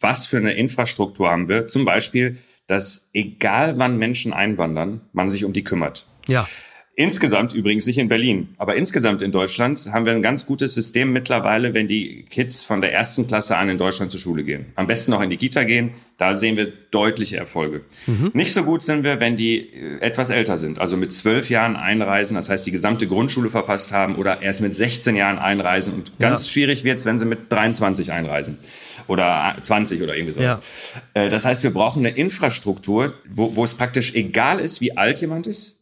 was 0.00 0.26
für 0.26 0.36
eine 0.36 0.54
Infrastruktur 0.54 1.30
haben 1.30 1.48
wir? 1.48 1.66
Zum 1.66 1.84
Beispiel, 1.84 2.38
dass 2.66 3.08
egal 3.12 3.78
wann 3.78 3.98
Menschen 3.98 4.32
einwandern, 4.32 5.00
man 5.12 5.30
sich 5.30 5.44
um 5.44 5.52
die 5.52 5.64
kümmert. 5.64 6.06
Ja. 6.26 6.48
Insgesamt 6.98 7.52
übrigens 7.52 7.84
nicht 7.86 7.98
in 7.98 8.08
Berlin, 8.08 8.48
aber 8.56 8.74
insgesamt 8.74 9.20
in 9.20 9.30
Deutschland 9.30 9.92
haben 9.92 10.06
wir 10.06 10.14
ein 10.14 10.22
ganz 10.22 10.46
gutes 10.46 10.74
System 10.74 11.12
mittlerweile, 11.12 11.74
wenn 11.74 11.88
die 11.88 12.22
Kids 12.22 12.64
von 12.64 12.80
der 12.80 12.94
ersten 12.94 13.26
Klasse 13.26 13.58
an 13.58 13.68
in 13.68 13.76
Deutschland 13.76 14.10
zur 14.10 14.18
Schule 14.18 14.44
gehen. 14.44 14.64
Am 14.76 14.86
besten 14.86 15.10
noch 15.10 15.20
in 15.20 15.28
die 15.28 15.36
Kita 15.36 15.64
gehen, 15.64 15.90
da 16.16 16.32
sehen 16.32 16.56
wir 16.56 16.72
deutliche 16.90 17.36
Erfolge. 17.36 17.82
Mhm. 18.06 18.30
Nicht 18.32 18.54
so 18.54 18.62
gut 18.62 18.82
sind 18.82 19.04
wir, 19.04 19.20
wenn 19.20 19.36
die 19.36 19.58
äh, 19.58 20.00
etwas 20.00 20.30
älter 20.30 20.56
sind, 20.56 20.78
also 20.78 20.96
mit 20.96 21.12
zwölf 21.12 21.50
Jahren 21.50 21.76
einreisen, 21.76 22.34
das 22.34 22.48
heißt 22.48 22.66
die 22.66 22.70
gesamte 22.70 23.06
Grundschule 23.06 23.50
verpasst 23.50 23.92
haben 23.92 24.16
oder 24.16 24.40
erst 24.40 24.62
mit 24.62 24.74
16 24.74 25.16
Jahren 25.16 25.38
einreisen 25.38 25.92
und 25.92 26.18
ganz 26.18 26.46
ja. 26.46 26.50
schwierig 26.50 26.82
wird's, 26.82 27.04
wenn 27.04 27.18
sie 27.18 27.26
mit 27.26 27.52
23 27.52 28.10
einreisen 28.10 28.56
oder 29.06 29.54
20 29.60 30.02
oder 30.02 30.16
irgendwie 30.16 30.32
sowas. 30.32 30.60
Ja. 31.14 31.24
Äh, 31.24 31.28
das 31.28 31.44
heißt, 31.44 31.62
wir 31.62 31.74
brauchen 31.74 32.06
eine 32.06 32.16
Infrastruktur, 32.16 33.12
wo, 33.28 33.54
wo 33.54 33.64
es 33.64 33.74
praktisch 33.74 34.14
egal 34.14 34.60
ist, 34.60 34.80
wie 34.80 34.96
alt 34.96 35.20
jemand 35.20 35.46
ist, 35.46 35.75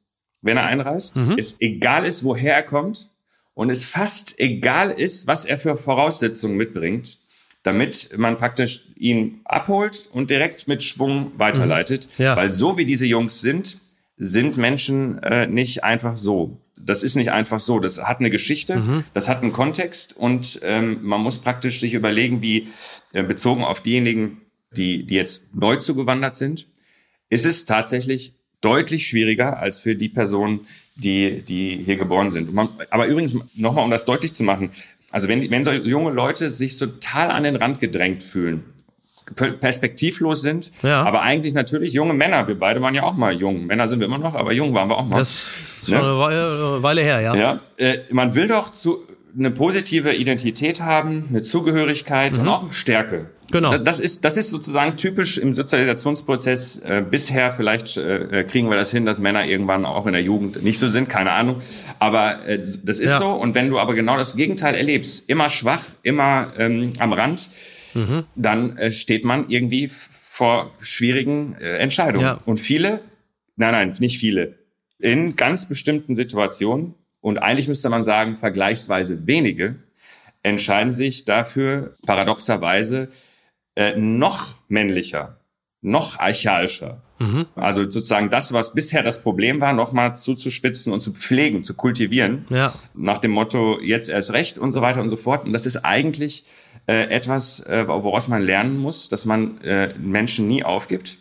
wenn 0.44 0.56
er 0.56 0.66
einreist, 0.66 1.16
mhm. 1.16 1.36
es 1.38 1.60
egal 1.60 2.04
ist, 2.04 2.22
woher 2.22 2.54
er 2.54 2.62
kommt 2.62 3.10
und 3.54 3.70
es 3.70 3.84
fast 3.84 4.38
egal 4.38 4.90
ist, 4.90 5.26
was 5.26 5.46
er 5.46 5.58
für 5.58 5.76
Voraussetzungen 5.76 6.56
mitbringt, 6.56 7.18
damit 7.62 8.16
man 8.16 8.36
praktisch 8.36 8.88
ihn 8.96 9.40
abholt 9.44 10.08
und 10.12 10.30
direkt 10.30 10.68
mit 10.68 10.82
Schwung 10.82 11.32
weiterleitet. 11.38 12.08
Mhm. 12.18 12.24
Ja. 12.24 12.36
Weil 12.36 12.50
so 12.50 12.76
wie 12.76 12.84
diese 12.84 13.06
Jungs 13.06 13.40
sind, 13.40 13.78
sind 14.16 14.56
Menschen 14.58 15.18
äh, 15.22 15.46
nicht 15.46 15.82
einfach 15.82 16.16
so. 16.16 16.60
Das 16.86 17.02
ist 17.02 17.16
nicht 17.16 17.32
einfach 17.32 17.58
so. 17.58 17.80
Das 17.80 18.04
hat 18.04 18.20
eine 18.20 18.30
Geschichte, 18.30 18.76
mhm. 18.76 19.04
das 19.14 19.28
hat 19.28 19.42
einen 19.42 19.52
Kontext 19.52 20.16
und 20.16 20.60
ähm, 20.62 20.98
man 21.02 21.20
muss 21.20 21.38
praktisch 21.38 21.80
sich 21.80 21.94
überlegen, 21.94 22.42
wie 22.42 22.68
äh, 23.12 23.22
bezogen 23.22 23.64
auf 23.64 23.80
diejenigen, 23.80 24.42
die, 24.76 25.06
die 25.06 25.14
jetzt 25.14 25.54
neu 25.54 25.76
zugewandert 25.76 26.34
sind, 26.34 26.66
ist 27.30 27.46
es 27.46 27.64
tatsächlich 27.64 28.34
deutlich 28.60 29.06
schwieriger 29.06 29.58
als 29.58 29.78
für 29.78 29.94
die 29.94 30.08
Personen, 30.08 30.60
die, 30.96 31.42
die 31.46 31.76
hier 31.84 31.96
geboren 31.96 32.30
sind. 32.30 32.52
Man, 32.52 32.68
aber 32.90 33.06
übrigens, 33.06 33.36
nochmal, 33.54 33.84
um 33.84 33.90
das 33.90 34.04
deutlich 34.04 34.32
zu 34.32 34.42
machen, 34.42 34.70
also 35.10 35.28
wenn, 35.28 35.50
wenn 35.50 35.64
so 35.64 35.72
junge 35.72 36.10
Leute 36.10 36.50
sich 36.50 36.76
total 36.78 37.30
an 37.30 37.44
den 37.44 37.56
Rand 37.56 37.80
gedrängt 37.80 38.22
fühlen, 38.22 38.64
perspektivlos 39.60 40.42
sind, 40.42 40.70
ja. 40.82 41.02
aber 41.02 41.22
eigentlich 41.22 41.54
natürlich 41.54 41.92
junge 41.92 42.14
Männer. 42.14 42.46
Wir 42.46 42.58
beide 42.58 42.82
waren 42.82 42.94
ja 42.94 43.04
auch 43.04 43.14
mal 43.14 43.32
jung. 43.32 43.66
Männer 43.66 43.88
sind 43.88 44.00
wir 44.00 44.06
immer 44.06 44.18
noch, 44.18 44.34
aber 44.34 44.52
jung 44.52 44.74
waren 44.74 44.88
wir 44.88 44.98
auch 44.98 45.06
mal. 45.06 45.18
Das 45.18 45.34
ist 45.82 45.88
ne? 45.88 45.96
schon 45.96 46.04
eine 46.04 46.18
Weile, 46.18 46.82
Weile 46.82 47.02
her, 47.02 47.20
ja. 47.20 47.34
ja 47.34 47.60
äh, 47.78 47.98
man 48.10 48.34
will 48.34 48.48
doch 48.48 48.70
zu, 48.70 49.02
eine 49.36 49.50
positive 49.50 50.14
Identität 50.14 50.80
haben, 50.80 51.24
eine 51.30 51.42
Zugehörigkeit 51.42 52.34
mhm. 52.34 52.40
und 52.40 52.48
auch 52.48 52.72
Stärke. 52.72 53.30
Genau. 53.50 53.76
Das 53.78 54.00
ist, 54.00 54.24
das 54.24 54.36
ist 54.36 54.50
sozusagen 54.50 54.96
typisch 54.96 55.38
im 55.38 55.52
Sozialisationsprozess. 55.52 56.78
Äh, 56.78 57.04
bisher 57.08 57.52
vielleicht 57.52 57.96
äh, 57.96 58.44
kriegen 58.48 58.68
wir 58.68 58.76
das 58.76 58.90
hin, 58.90 59.06
dass 59.06 59.18
Männer 59.18 59.44
irgendwann 59.44 59.84
auch 59.84 60.06
in 60.06 60.12
der 60.12 60.22
Jugend 60.22 60.62
nicht 60.62 60.78
so 60.78 60.88
sind, 60.88 61.08
keine 61.08 61.32
Ahnung. 61.32 61.60
Aber 61.98 62.46
äh, 62.46 62.58
das 62.58 62.98
ist 62.98 63.10
ja. 63.10 63.18
so. 63.18 63.30
Und 63.30 63.54
wenn 63.54 63.70
du 63.70 63.78
aber 63.78 63.94
genau 63.94 64.16
das 64.16 64.36
Gegenteil 64.36 64.74
erlebst, 64.74 65.28
immer 65.28 65.50
schwach, 65.50 65.84
immer 66.02 66.52
ähm, 66.58 66.92
am 66.98 67.12
Rand, 67.12 67.48
mhm. 67.94 68.24
dann 68.34 68.76
äh, 68.76 68.92
steht 68.92 69.24
man 69.24 69.48
irgendwie 69.48 69.88
vor 69.88 70.72
schwierigen 70.80 71.54
äh, 71.60 71.76
Entscheidungen. 71.76 72.24
Ja. 72.24 72.38
Und 72.44 72.58
viele, 72.58 73.00
nein, 73.56 73.72
nein, 73.72 73.96
nicht 74.00 74.18
viele, 74.18 74.54
in 74.98 75.36
ganz 75.36 75.68
bestimmten 75.68 76.16
Situationen 76.16 76.94
und 77.20 77.38
eigentlich 77.38 77.68
müsste 77.68 77.88
man 77.88 78.02
sagen, 78.02 78.36
vergleichsweise 78.36 79.26
wenige 79.26 79.76
entscheiden 80.42 80.92
sich 80.92 81.24
dafür, 81.24 81.92
paradoxerweise, 82.04 83.08
äh, 83.76 83.96
noch 83.96 84.48
männlicher, 84.68 85.38
noch 85.80 86.18
archaischer. 86.18 87.02
Mhm. 87.18 87.46
Also 87.54 87.82
sozusagen 87.82 88.30
das, 88.30 88.52
was 88.52 88.74
bisher 88.74 89.02
das 89.02 89.22
Problem 89.22 89.60
war, 89.60 89.72
nochmal 89.72 90.16
zuzuspitzen 90.16 90.92
und 90.92 91.00
zu 91.00 91.12
pflegen, 91.12 91.62
zu 91.62 91.74
kultivieren. 91.74 92.46
Ja. 92.50 92.72
Nach 92.94 93.18
dem 93.18 93.30
Motto, 93.30 93.80
jetzt 93.80 94.08
erst 94.08 94.32
recht 94.32 94.58
und 94.58 94.72
so 94.72 94.80
weiter 94.80 95.00
und 95.00 95.08
so 95.08 95.16
fort. 95.16 95.44
Und 95.44 95.52
das 95.52 95.66
ist 95.66 95.84
eigentlich 95.84 96.46
äh, 96.86 97.04
etwas, 97.04 97.64
äh, 97.66 97.86
woraus 97.86 98.28
man 98.28 98.42
lernen 98.42 98.78
muss, 98.78 99.08
dass 99.08 99.24
man 99.24 99.60
äh, 99.62 99.94
Menschen 99.98 100.48
nie 100.48 100.64
aufgibt. 100.64 101.18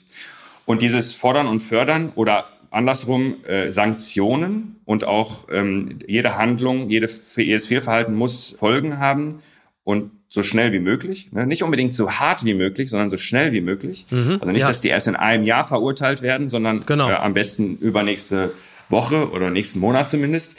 Und 0.66 0.82
dieses 0.82 1.14
Fordern 1.14 1.48
und 1.48 1.62
Fördern 1.62 2.12
oder 2.16 2.48
andersrum 2.72 3.44
äh, 3.46 3.72
Sanktionen 3.72 4.78
und 4.86 5.04
auch 5.04 5.48
ähm, 5.52 6.00
jede 6.08 6.38
Handlung, 6.38 6.90
jede, 6.90 7.10
jedes 7.36 7.68
Fehlverhalten 7.68 8.16
muss 8.16 8.56
Folgen 8.58 8.98
haben 8.98 9.40
und 9.84 10.12
so 10.34 10.42
schnell 10.42 10.74
wie 10.74 10.80
möglich. 10.80 11.32
Ne? 11.32 11.46
Nicht 11.46 11.62
unbedingt 11.62 11.94
so 11.94 12.10
hart 12.10 12.44
wie 12.44 12.56
möglich, 12.56 12.90
sondern 12.90 13.12
so 13.12 13.18
schnell 13.18 13.52
wie 13.52 13.62
möglich. 13.62 14.08
Mhm, 14.10 14.40
also 14.42 14.52
nicht, 14.52 14.62
ja. 14.62 14.68
dass 14.68 14.82
die 14.82 14.88
erst 14.88 15.08
in 15.08 15.16
einem 15.16 15.44
Jahr 15.44 15.64
verurteilt 15.64 16.24
werden, 16.24 16.50
sondern 16.50 16.88
genau. 16.88 17.08
äh, 17.08 17.14
am 17.14 17.36
besten 17.36 17.78
übernächste 17.78 18.52
Woche 18.90 19.30
oder 19.30 19.52
nächsten 19.52 19.80
Monat 19.80 20.10
zumindest. 20.10 20.58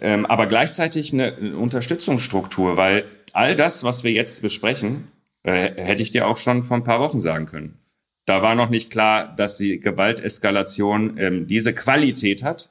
Ähm, 0.00 0.24
aber 0.24 0.46
gleichzeitig 0.46 1.12
eine, 1.12 1.36
eine 1.36 1.58
Unterstützungsstruktur, 1.58 2.78
weil 2.78 3.04
all 3.34 3.54
das, 3.56 3.84
was 3.84 4.04
wir 4.04 4.12
jetzt 4.12 4.40
besprechen, 4.40 5.08
äh, 5.42 5.70
hätte 5.76 6.02
ich 6.02 6.12
dir 6.12 6.26
auch 6.26 6.38
schon 6.38 6.62
vor 6.62 6.78
ein 6.78 6.84
paar 6.84 7.00
Wochen 7.00 7.20
sagen 7.20 7.44
können. 7.44 7.78
Da 8.24 8.40
war 8.40 8.54
noch 8.54 8.70
nicht 8.70 8.90
klar, 8.90 9.34
dass 9.36 9.58
die 9.58 9.80
Gewalteskalation 9.80 11.18
ähm, 11.18 11.46
diese 11.46 11.74
Qualität 11.74 12.42
hat. 12.42 12.70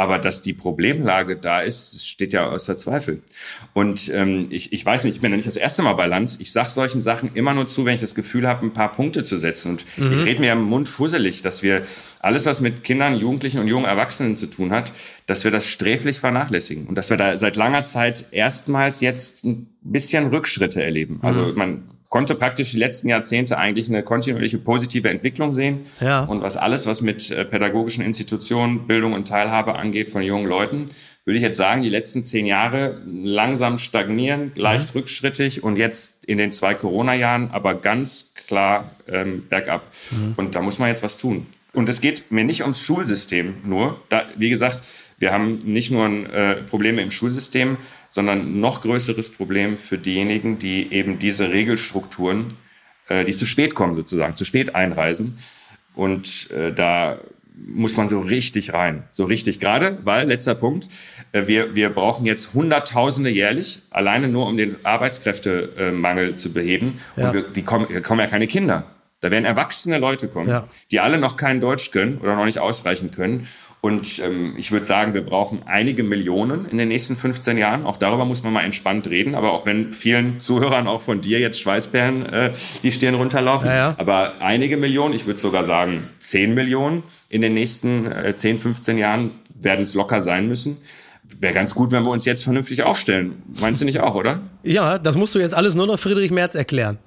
Aber 0.00 0.18
dass 0.18 0.40
die 0.40 0.54
Problemlage 0.54 1.36
da 1.36 1.60
ist, 1.60 2.08
steht 2.08 2.32
ja 2.32 2.48
außer 2.48 2.78
Zweifel. 2.78 3.20
Und 3.74 4.10
ähm, 4.14 4.46
ich, 4.48 4.72
ich 4.72 4.86
weiß 4.86 5.04
nicht, 5.04 5.16
ich 5.16 5.20
bin 5.20 5.30
ja 5.30 5.36
nicht 5.36 5.46
das 5.46 5.56
erste 5.56 5.82
Mal 5.82 5.92
bei 5.92 6.06
Lanz. 6.06 6.40
Ich 6.40 6.52
sage 6.52 6.70
solchen 6.70 7.02
Sachen 7.02 7.32
immer 7.34 7.52
nur 7.52 7.66
zu, 7.66 7.84
wenn 7.84 7.96
ich 7.96 8.00
das 8.00 8.14
Gefühl 8.14 8.48
habe, 8.48 8.64
ein 8.64 8.72
paar 8.72 8.94
Punkte 8.94 9.24
zu 9.24 9.36
setzen. 9.36 9.72
Und 9.72 9.84
mhm. 9.98 10.12
ich 10.14 10.24
rede 10.24 10.40
mir 10.40 10.52
im 10.52 10.62
Mund 10.62 10.88
fusselig, 10.88 11.42
dass 11.42 11.62
wir 11.62 11.82
alles, 12.18 12.46
was 12.46 12.62
mit 12.62 12.82
Kindern, 12.82 13.14
Jugendlichen 13.14 13.60
und 13.60 13.68
jungen 13.68 13.84
Erwachsenen 13.84 14.38
zu 14.38 14.46
tun 14.46 14.72
hat, 14.72 14.90
dass 15.26 15.44
wir 15.44 15.50
das 15.50 15.66
sträflich 15.66 16.18
vernachlässigen. 16.18 16.86
Und 16.86 16.94
dass 16.94 17.10
wir 17.10 17.18
da 17.18 17.36
seit 17.36 17.56
langer 17.56 17.84
Zeit 17.84 18.28
erstmals 18.30 19.02
jetzt 19.02 19.44
ein 19.44 19.66
bisschen 19.82 20.28
Rückschritte 20.28 20.82
erleben. 20.82 21.18
Also 21.20 21.42
mhm. 21.42 21.54
man 21.56 21.82
konnte 22.10 22.34
praktisch 22.34 22.72
die 22.72 22.76
letzten 22.76 23.08
Jahrzehnte 23.08 23.56
eigentlich 23.56 23.88
eine 23.88 24.02
kontinuierliche 24.02 24.58
positive 24.58 25.08
Entwicklung 25.08 25.52
sehen. 25.52 25.86
Ja. 26.00 26.24
Und 26.24 26.42
was 26.42 26.56
alles, 26.58 26.86
was 26.86 27.00
mit 27.00 27.30
äh, 27.30 27.44
pädagogischen 27.44 28.04
Institutionen, 28.04 28.86
Bildung 28.86 29.14
und 29.14 29.28
Teilhabe 29.28 29.76
angeht 29.76 30.10
von 30.10 30.20
jungen 30.20 30.46
Leuten, 30.46 30.86
würde 31.24 31.36
ich 31.36 31.42
jetzt 31.42 31.56
sagen, 31.56 31.82
die 31.82 31.88
letzten 31.88 32.24
zehn 32.24 32.46
Jahre 32.46 33.00
langsam 33.06 33.78
stagnieren, 33.78 34.50
leicht 34.56 34.94
mhm. 34.94 35.00
rückschrittig 35.00 35.62
und 35.62 35.76
jetzt 35.76 36.24
in 36.24 36.38
den 36.38 36.50
zwei 36.50 36.74
Corona-Jahren 36.74 37.50
aber 37.52 37.74
ganz 37.74 38.34
klar 38.46 38.90
ähm, 39.06 39.46
bergab. 39.48 39.82
Mhm. 40.10 40.34
Und 40.36 40.56
da 40.56 40.62
muss 40.62 40.80
man 40.80 40.88
jetzt 40.88 41.04
was 41.04 41.16
tun. 41.16 41.46
Und 41.72 41.88
es 41.88 42.00
geht 42.00 42.32
mir 42.32 42.42
nicht 42.42 42.62
ums 42.62 42.80
Schulsystem 42.80 43.58
nur. 43.64 44.00
Da, 44.08 44.24
wie 44.36 44.50
gesagt, 44.50 44.82
wir 45.18 45.30
haben 45.32 45.58
nicht 45.64 45.92
nur 45.92 46.08
äh, 46.08 46.56
Probleme 46.56 47.02
im 47.02 47.12
Schulsystem, 47.12 47.76
sondern 48.10 48.60
noch 48.60 48.82
größeres 48.82 49.30
Problem 49.32 49.78
für 49.78 49.96
diejenigen, 49.96 50.58
die 50.58 50.92
eben 50.92 51.18
diese 51.18 51.50
Regelstrukturen, 51.50 52.48
äh, 53.08 53.24
die 53.24 53.32
zu 53.32 53.46
spät 53.46 53.74
kommen 53.74 53.94
sozusagen, 53.94 54.36
zu 54.36 54.44
spät 54.44 54.74
einreisen. 54.74 55.38
Und 55.94 56.50
äh, 56.50 56.72
da 56.72 57.18
muss 57.66 57.96
man 57.96 58.08
so 58.08 58.20
richtig 58.20 58.72
rein, 58.72 59.04
so 59.10 59.24
richtig 59.24 59.60
gerade, 59.60 59.98
weil 60.04 60.26
letzter 60.26 60.54
Punkt, 60.54 60.88
äh, 61.32 61.46
wir, 61.46 61.74
wir 61.74 61.90
brauchen 61.90 62.26
jetzt 62.26 62.54
Hunderttausende 62.54 63.30
jährlich, 63.30 63.82
alleine 63.90 64.28
nur 64.28 64.46
um 64.46 64.56
den 64.56 64.76
Arbeitskräftemangel 64.84 66.36
zu 66.36 66.52
beheben. 66.52 67.00
Ja. 67.16 67.28
Und 67.28 67.34
wir, 67.34 67.42
die 67.42 67.62
kommen, 67.62 68.02
kommen 68.02 68.20
ja 68.20 68.26
keine 68.26 68.46
Kinder. 68.46 68.84
Da 69.20 69.30
werden 69.30 69.44
erwachsene 69.44 69.98
Leute 69.98 70.28
kommen, 70.28 70.48
ja. 70.48 70.66
die 70.90 71.00
alle 71.00 71.18
noch 71.18 71.36
kein 71.36 71.60
Deutsch 71.60 71.90
können 71.90 72.18
oder 72.18 72.36
noch 72.36 72.46
nicht 72.46 72.58
ausreichend 72.58 73.14
können. 73.14 73.46
Und 73.80 74.18
ähm, 74.18 74.54
ich 74.58 74.72
würde 74.72 74.84
sagen, 74.84 75.14
wir 75.14 75.24
brauchen 75.24 75.62
einige 75.64 76.02
Millionen 76.02 76.66
in 76.66 76.76
den 76.76 76.88
nächsten 76.88 77.16
15 77.16 77.56
Jahren. 77.56 77.86
Auch 77.86 77.96
darüber 77.96 78.26
muss 78.26 78.42
man 78.42 78.52
mal 78.52 78.64
entspannt 78.64 79.08
reden. 79.08 79.34
Aber 79.34 79.52
auch 79.52 79.64
wenn 79.64 79.92
vielen 79.92 80.38
Zuhörern, 80.38 80.86
auch 80.86 81.00
von 81.00 81.22
dir 81.22 81.40
jetzt 81.40 81.60
Schweißbären 81.60 82.26
äh, 82.26 82.50
die 82.82 82.92
Stirn 82.92 83.14
runterlaufen. 83.14 83.68
Ja, 83.68 83.76
ja. 83.76 83.94
Aber 83.96 84.34
einige 84.40 84.76
Millionen, 84.76 85.14
ich 85.14 85.26
würde 85.26 85.40
sogar 85.40 85.64
sagen 85.64 86.04
10 86.20 86.52
Millionen 86.52 87.02
in 87.30 87.40
den 87.40 87.54
nächsten 87.54 88.04
äh, 88.06 88.34
10, 88.34 88.58
15 88.58 88.98
Jahren 88.98 89.30
werden 89.54 89.80
es 89.80 89.94
locker 89.94 90.20
sein 90.20 90.46
müssen. 90.46 90.76
wäre 91.38 91.54
ganz 91.54 91.74
gut, 91.74 91.90
wenn 91.90 92.02
wir 92.02 92.10
uns 92.10 92.26
jetzt 92.26 92.44
vernünftig 92.44 92.82
aufstellen. 92.82 93.42
Meinst 93.60 93.80
du 93.80 93.86
nicht 93.86 94.00
auch, 94.00 94.14
oder? 94.14 94.42
Ja, 94.62 94.98
das 94.98 95.16
musst 95.16 95.34
du 95.34 95.38
jetzt 95.38 95.54
alles 95.54 95.74
nur 95.74 95.86
noch 95.86 95.98
Friedrich 95.98 96.30
Merz 96.30 96.54
erklären. 96.54 96.98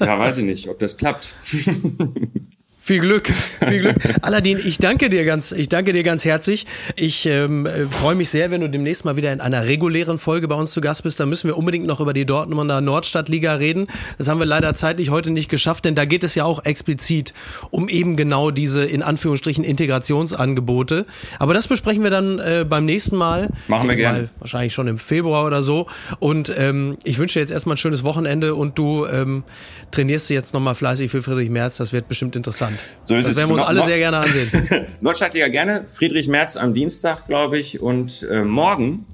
ja, 0.00 0.18
weiß 0.18 0.38
ich 0.38 0.44
nicht, 0.44 0.68
ob 0.68 0.80
das 0.80 0.96
klappt. 0.96 1.36
Viel 2.88 3.00
Glück, 3.00 3.28
viel 3.68 3.80
Glück. 3.80 3.96
Aladin, 4.22 4.58
ich 4.64 4.78
danke 4.78 5.10
dir 5.10 5.26
ganz, 5.26 5.52
ich 5.52 5.68
danke 5.68 5.92
dir 5.92 6.02
ganz 6.02 6.24
herzlich. 6.24 6.64
Ich 6.96 7.26
ähm, 7.26 7.66
äh, 7.66 7.84
freue 7.84 8.14
mich 8.14 8.30
sehr, 8.30 8.50
wenn 8.50 8.62
du 8.62 8.70
demnächst 8.70 9.04
mal 9.04 9.14
wieder 9.14 9.30
in 9.30 9.42
einer 9.42 9.66
regulären 9.66 10.18
Folge 10.18 10.48
bei 10.48 10.54
uns 10.54 10.70
zu 10.70 10.80
Gast 10.80 11.02
bist. 11.02 11.20
Da 11.20 11.26
müssen 11.26 11.48
wir 11.48 11.58
unbedingt 11.58 11.86
noch 11.86 12.00
über 12.00 12.14
die 12.14 12.24
Dortmunder 12.24 12.80
Nordstadtliga 12.80 13.56
reden. 13.56 13.88
Das 14.16 14.26
haben 14.26 14.38
wir 14.38 14.46
leider 14.46 14.72
zeitlich 14.72 15.10
heute 15.10 15.30
nicht 15.30 15.50
geschafft, 15.50 15.84
denn 15.84 15.96
da 15.96 16.06
geht 16.06 16.24
es 16.24 16.34
ja 16.34 16.46
auch 16.46 16.64
explizit 16.64 17.34
um 17.70 17.90
eben 17.90 18.16
genau 18.16 18.50
diese 18.50 18.86
in 18.86 19.02
Anführungsstrichen 19.02 19.64
Integrationsangebote. 19.64 21.04
Aber 21.38 21.52
das 21.52 21.68
besprechen 21.68 22.02
wir 22.02 22.10
dann 22.10 22.38
äh, 22.38 22.64
beim 22.66 22.86
nächsten 22.86 23.16
Mal. 23.16 23.50
Machen 23.66 23.90
wir 23.90 23.96
gerne. 23.96 24.30
Wahrscheinlich 24.38 24.72
schon 24.72 24.88
im 24.88 24.96
Februar 24.96 25.44
oder 25.44 25.62
so. 25.62 25.88
Und 26.20 26.54
ähm, 26.56 26.96
ich 27.04 27.18
wünsche 27.18 27.34
dir 27.34 27.40
jetzt 27.40 27.52
erstmal 27.52 27.74
ein 27.74 27.78
schönes 27.78 28.02
Wochenende 28.02 28.54
und 28.54 28.78
du 28.78 29.04
ähm, 29.04 29.44
trainierst 29.90 30.30
jetzt 30.30 30.54
nochmal 30.54 30.74
fleißig 30.74 31.10
für 31.10 31.20
Friedrich 31.20 31.50
Merz. 31.50 31.76
Das 31.76 31.92
wird 31.92 32.08
bestimmt 32.08 32.34
interessant. 32.34 32.77
So 33.04 33.14
ist 33.14 33.24
das 33.24 33.32
es. 33.32 33.36
werden 33.38 33.50
wir 33.50 33.54
uns 33.54 33.64
alle 33.64 33.82
sehr 33.84 33.98
gerne 33.98 34.18
ansehen. 34.18 34.50
Nordstadtliga 35.00 35.48
gerne. 35.48 35.84
Friedrich 35.92 36.28
Merz 36.28 36.56
am 36.56 36.74
Dienstag, 36.74 37.26
glaube 37.26 37.58
ich. 37.58 37.80
Und 37.80 38.26
äh, 38.30 38.44
morgen, 38.44 39.06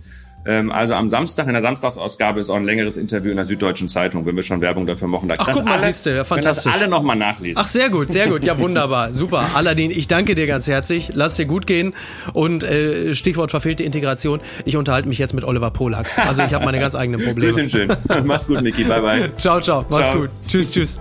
ähm, 0.46 0.70
also 0.70 0.92
am 0.94 1.08
Samstag, 1.08 1.46
in 1.46 1.54
der 1.54 1.62
Samstagsausgabe 1.62 2.38
ist 2.38 2.50
auch 2.50 2.56
ein 2.56 2.64
längeres 2.64 2.96
Interview 2.98 3.30
in 3.30 3.36
der 3.36 3.46
Süddeutschen 3.46 3.88
Zeitung, 3.88 4.26
wenn 4.26 4.36
wir 4.36 4.42
schon 4.42 4.60
Werbung 4.60 4.86
dafür 4.86 5.08
machen. 5.08 5.28
Da 5.28 5.36
Ach, 5.38 5.48
guck 5.50 5.64
mal, 5.64 5.78
siehst 5.78 6.04
du, 6.04 6.14
ja, 6.14 6.24
fantastisch. 6.24 6.70
das 6.70 6.80
alle 6.80 6.88
nochmal 6.90 7.16
nachlesen. 7.16 7.58
Ach, 7.62 7.66
sehr 7.66 7.88
gut, 7.88 8.12
sehr 8.12 8.28
gut. 8.28 8.44
Ja, 8.44 8.58
wunderbar. 8.58 9.14
Super. 9.14 9.46
Aladin, 9.54 9.90
ich 9.90 10.06
danke 10.06 10.34
dir 10.34 10.46
ganz 10.46 10.66
herzlich. 10.66 11.12
Lass 11.14 11.36
dir 11.36 11.46
gut 11.46 11.66
gehen. 11.66 11.94
Und 12.34 12.62
äh, 12.62 13.14
Stichwort 13.14 13.52
verfehlte 13.52 13.84
Integration. 13.84 14.40
Ich 14.66 14.76
unterhalte 14.76 15.08
mich 15.08 15.18
jetzt 15.18 15.32
mit 15.32 15.44
Oliver 15.44 15.70
Polak. 15.70 16.06
Also 16.18 16.42
ich 16.42 16.52
habe 16.52 16.64
meine 16.66 16.78
ganz 16.78 16.94
eigenen 16.94 17.20
Probleme. 17.24 17.50
Grüß 17.52 17.62
ihn 17.62 17.70
schön. 17.70 17.92
Mach's 18.24 18.46
gut, 18.46 18.60
Niki. 18.60 18.84
Bye, 18.84 19.00
bye. 19.00 19.30
Ciao, 19.38 19.60
ciao. 19.60 19.86
Mach's 19.88 20.06
Ciao. 20.06 20.18
gut. 20.20 20.30
Tschüss, 20.46 20.70
tschüss. 20.70 21.00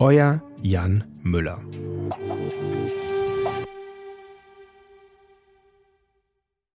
Euer 0.00 0.42
Jan 0.62 1.04
Müller. 1.22 1.58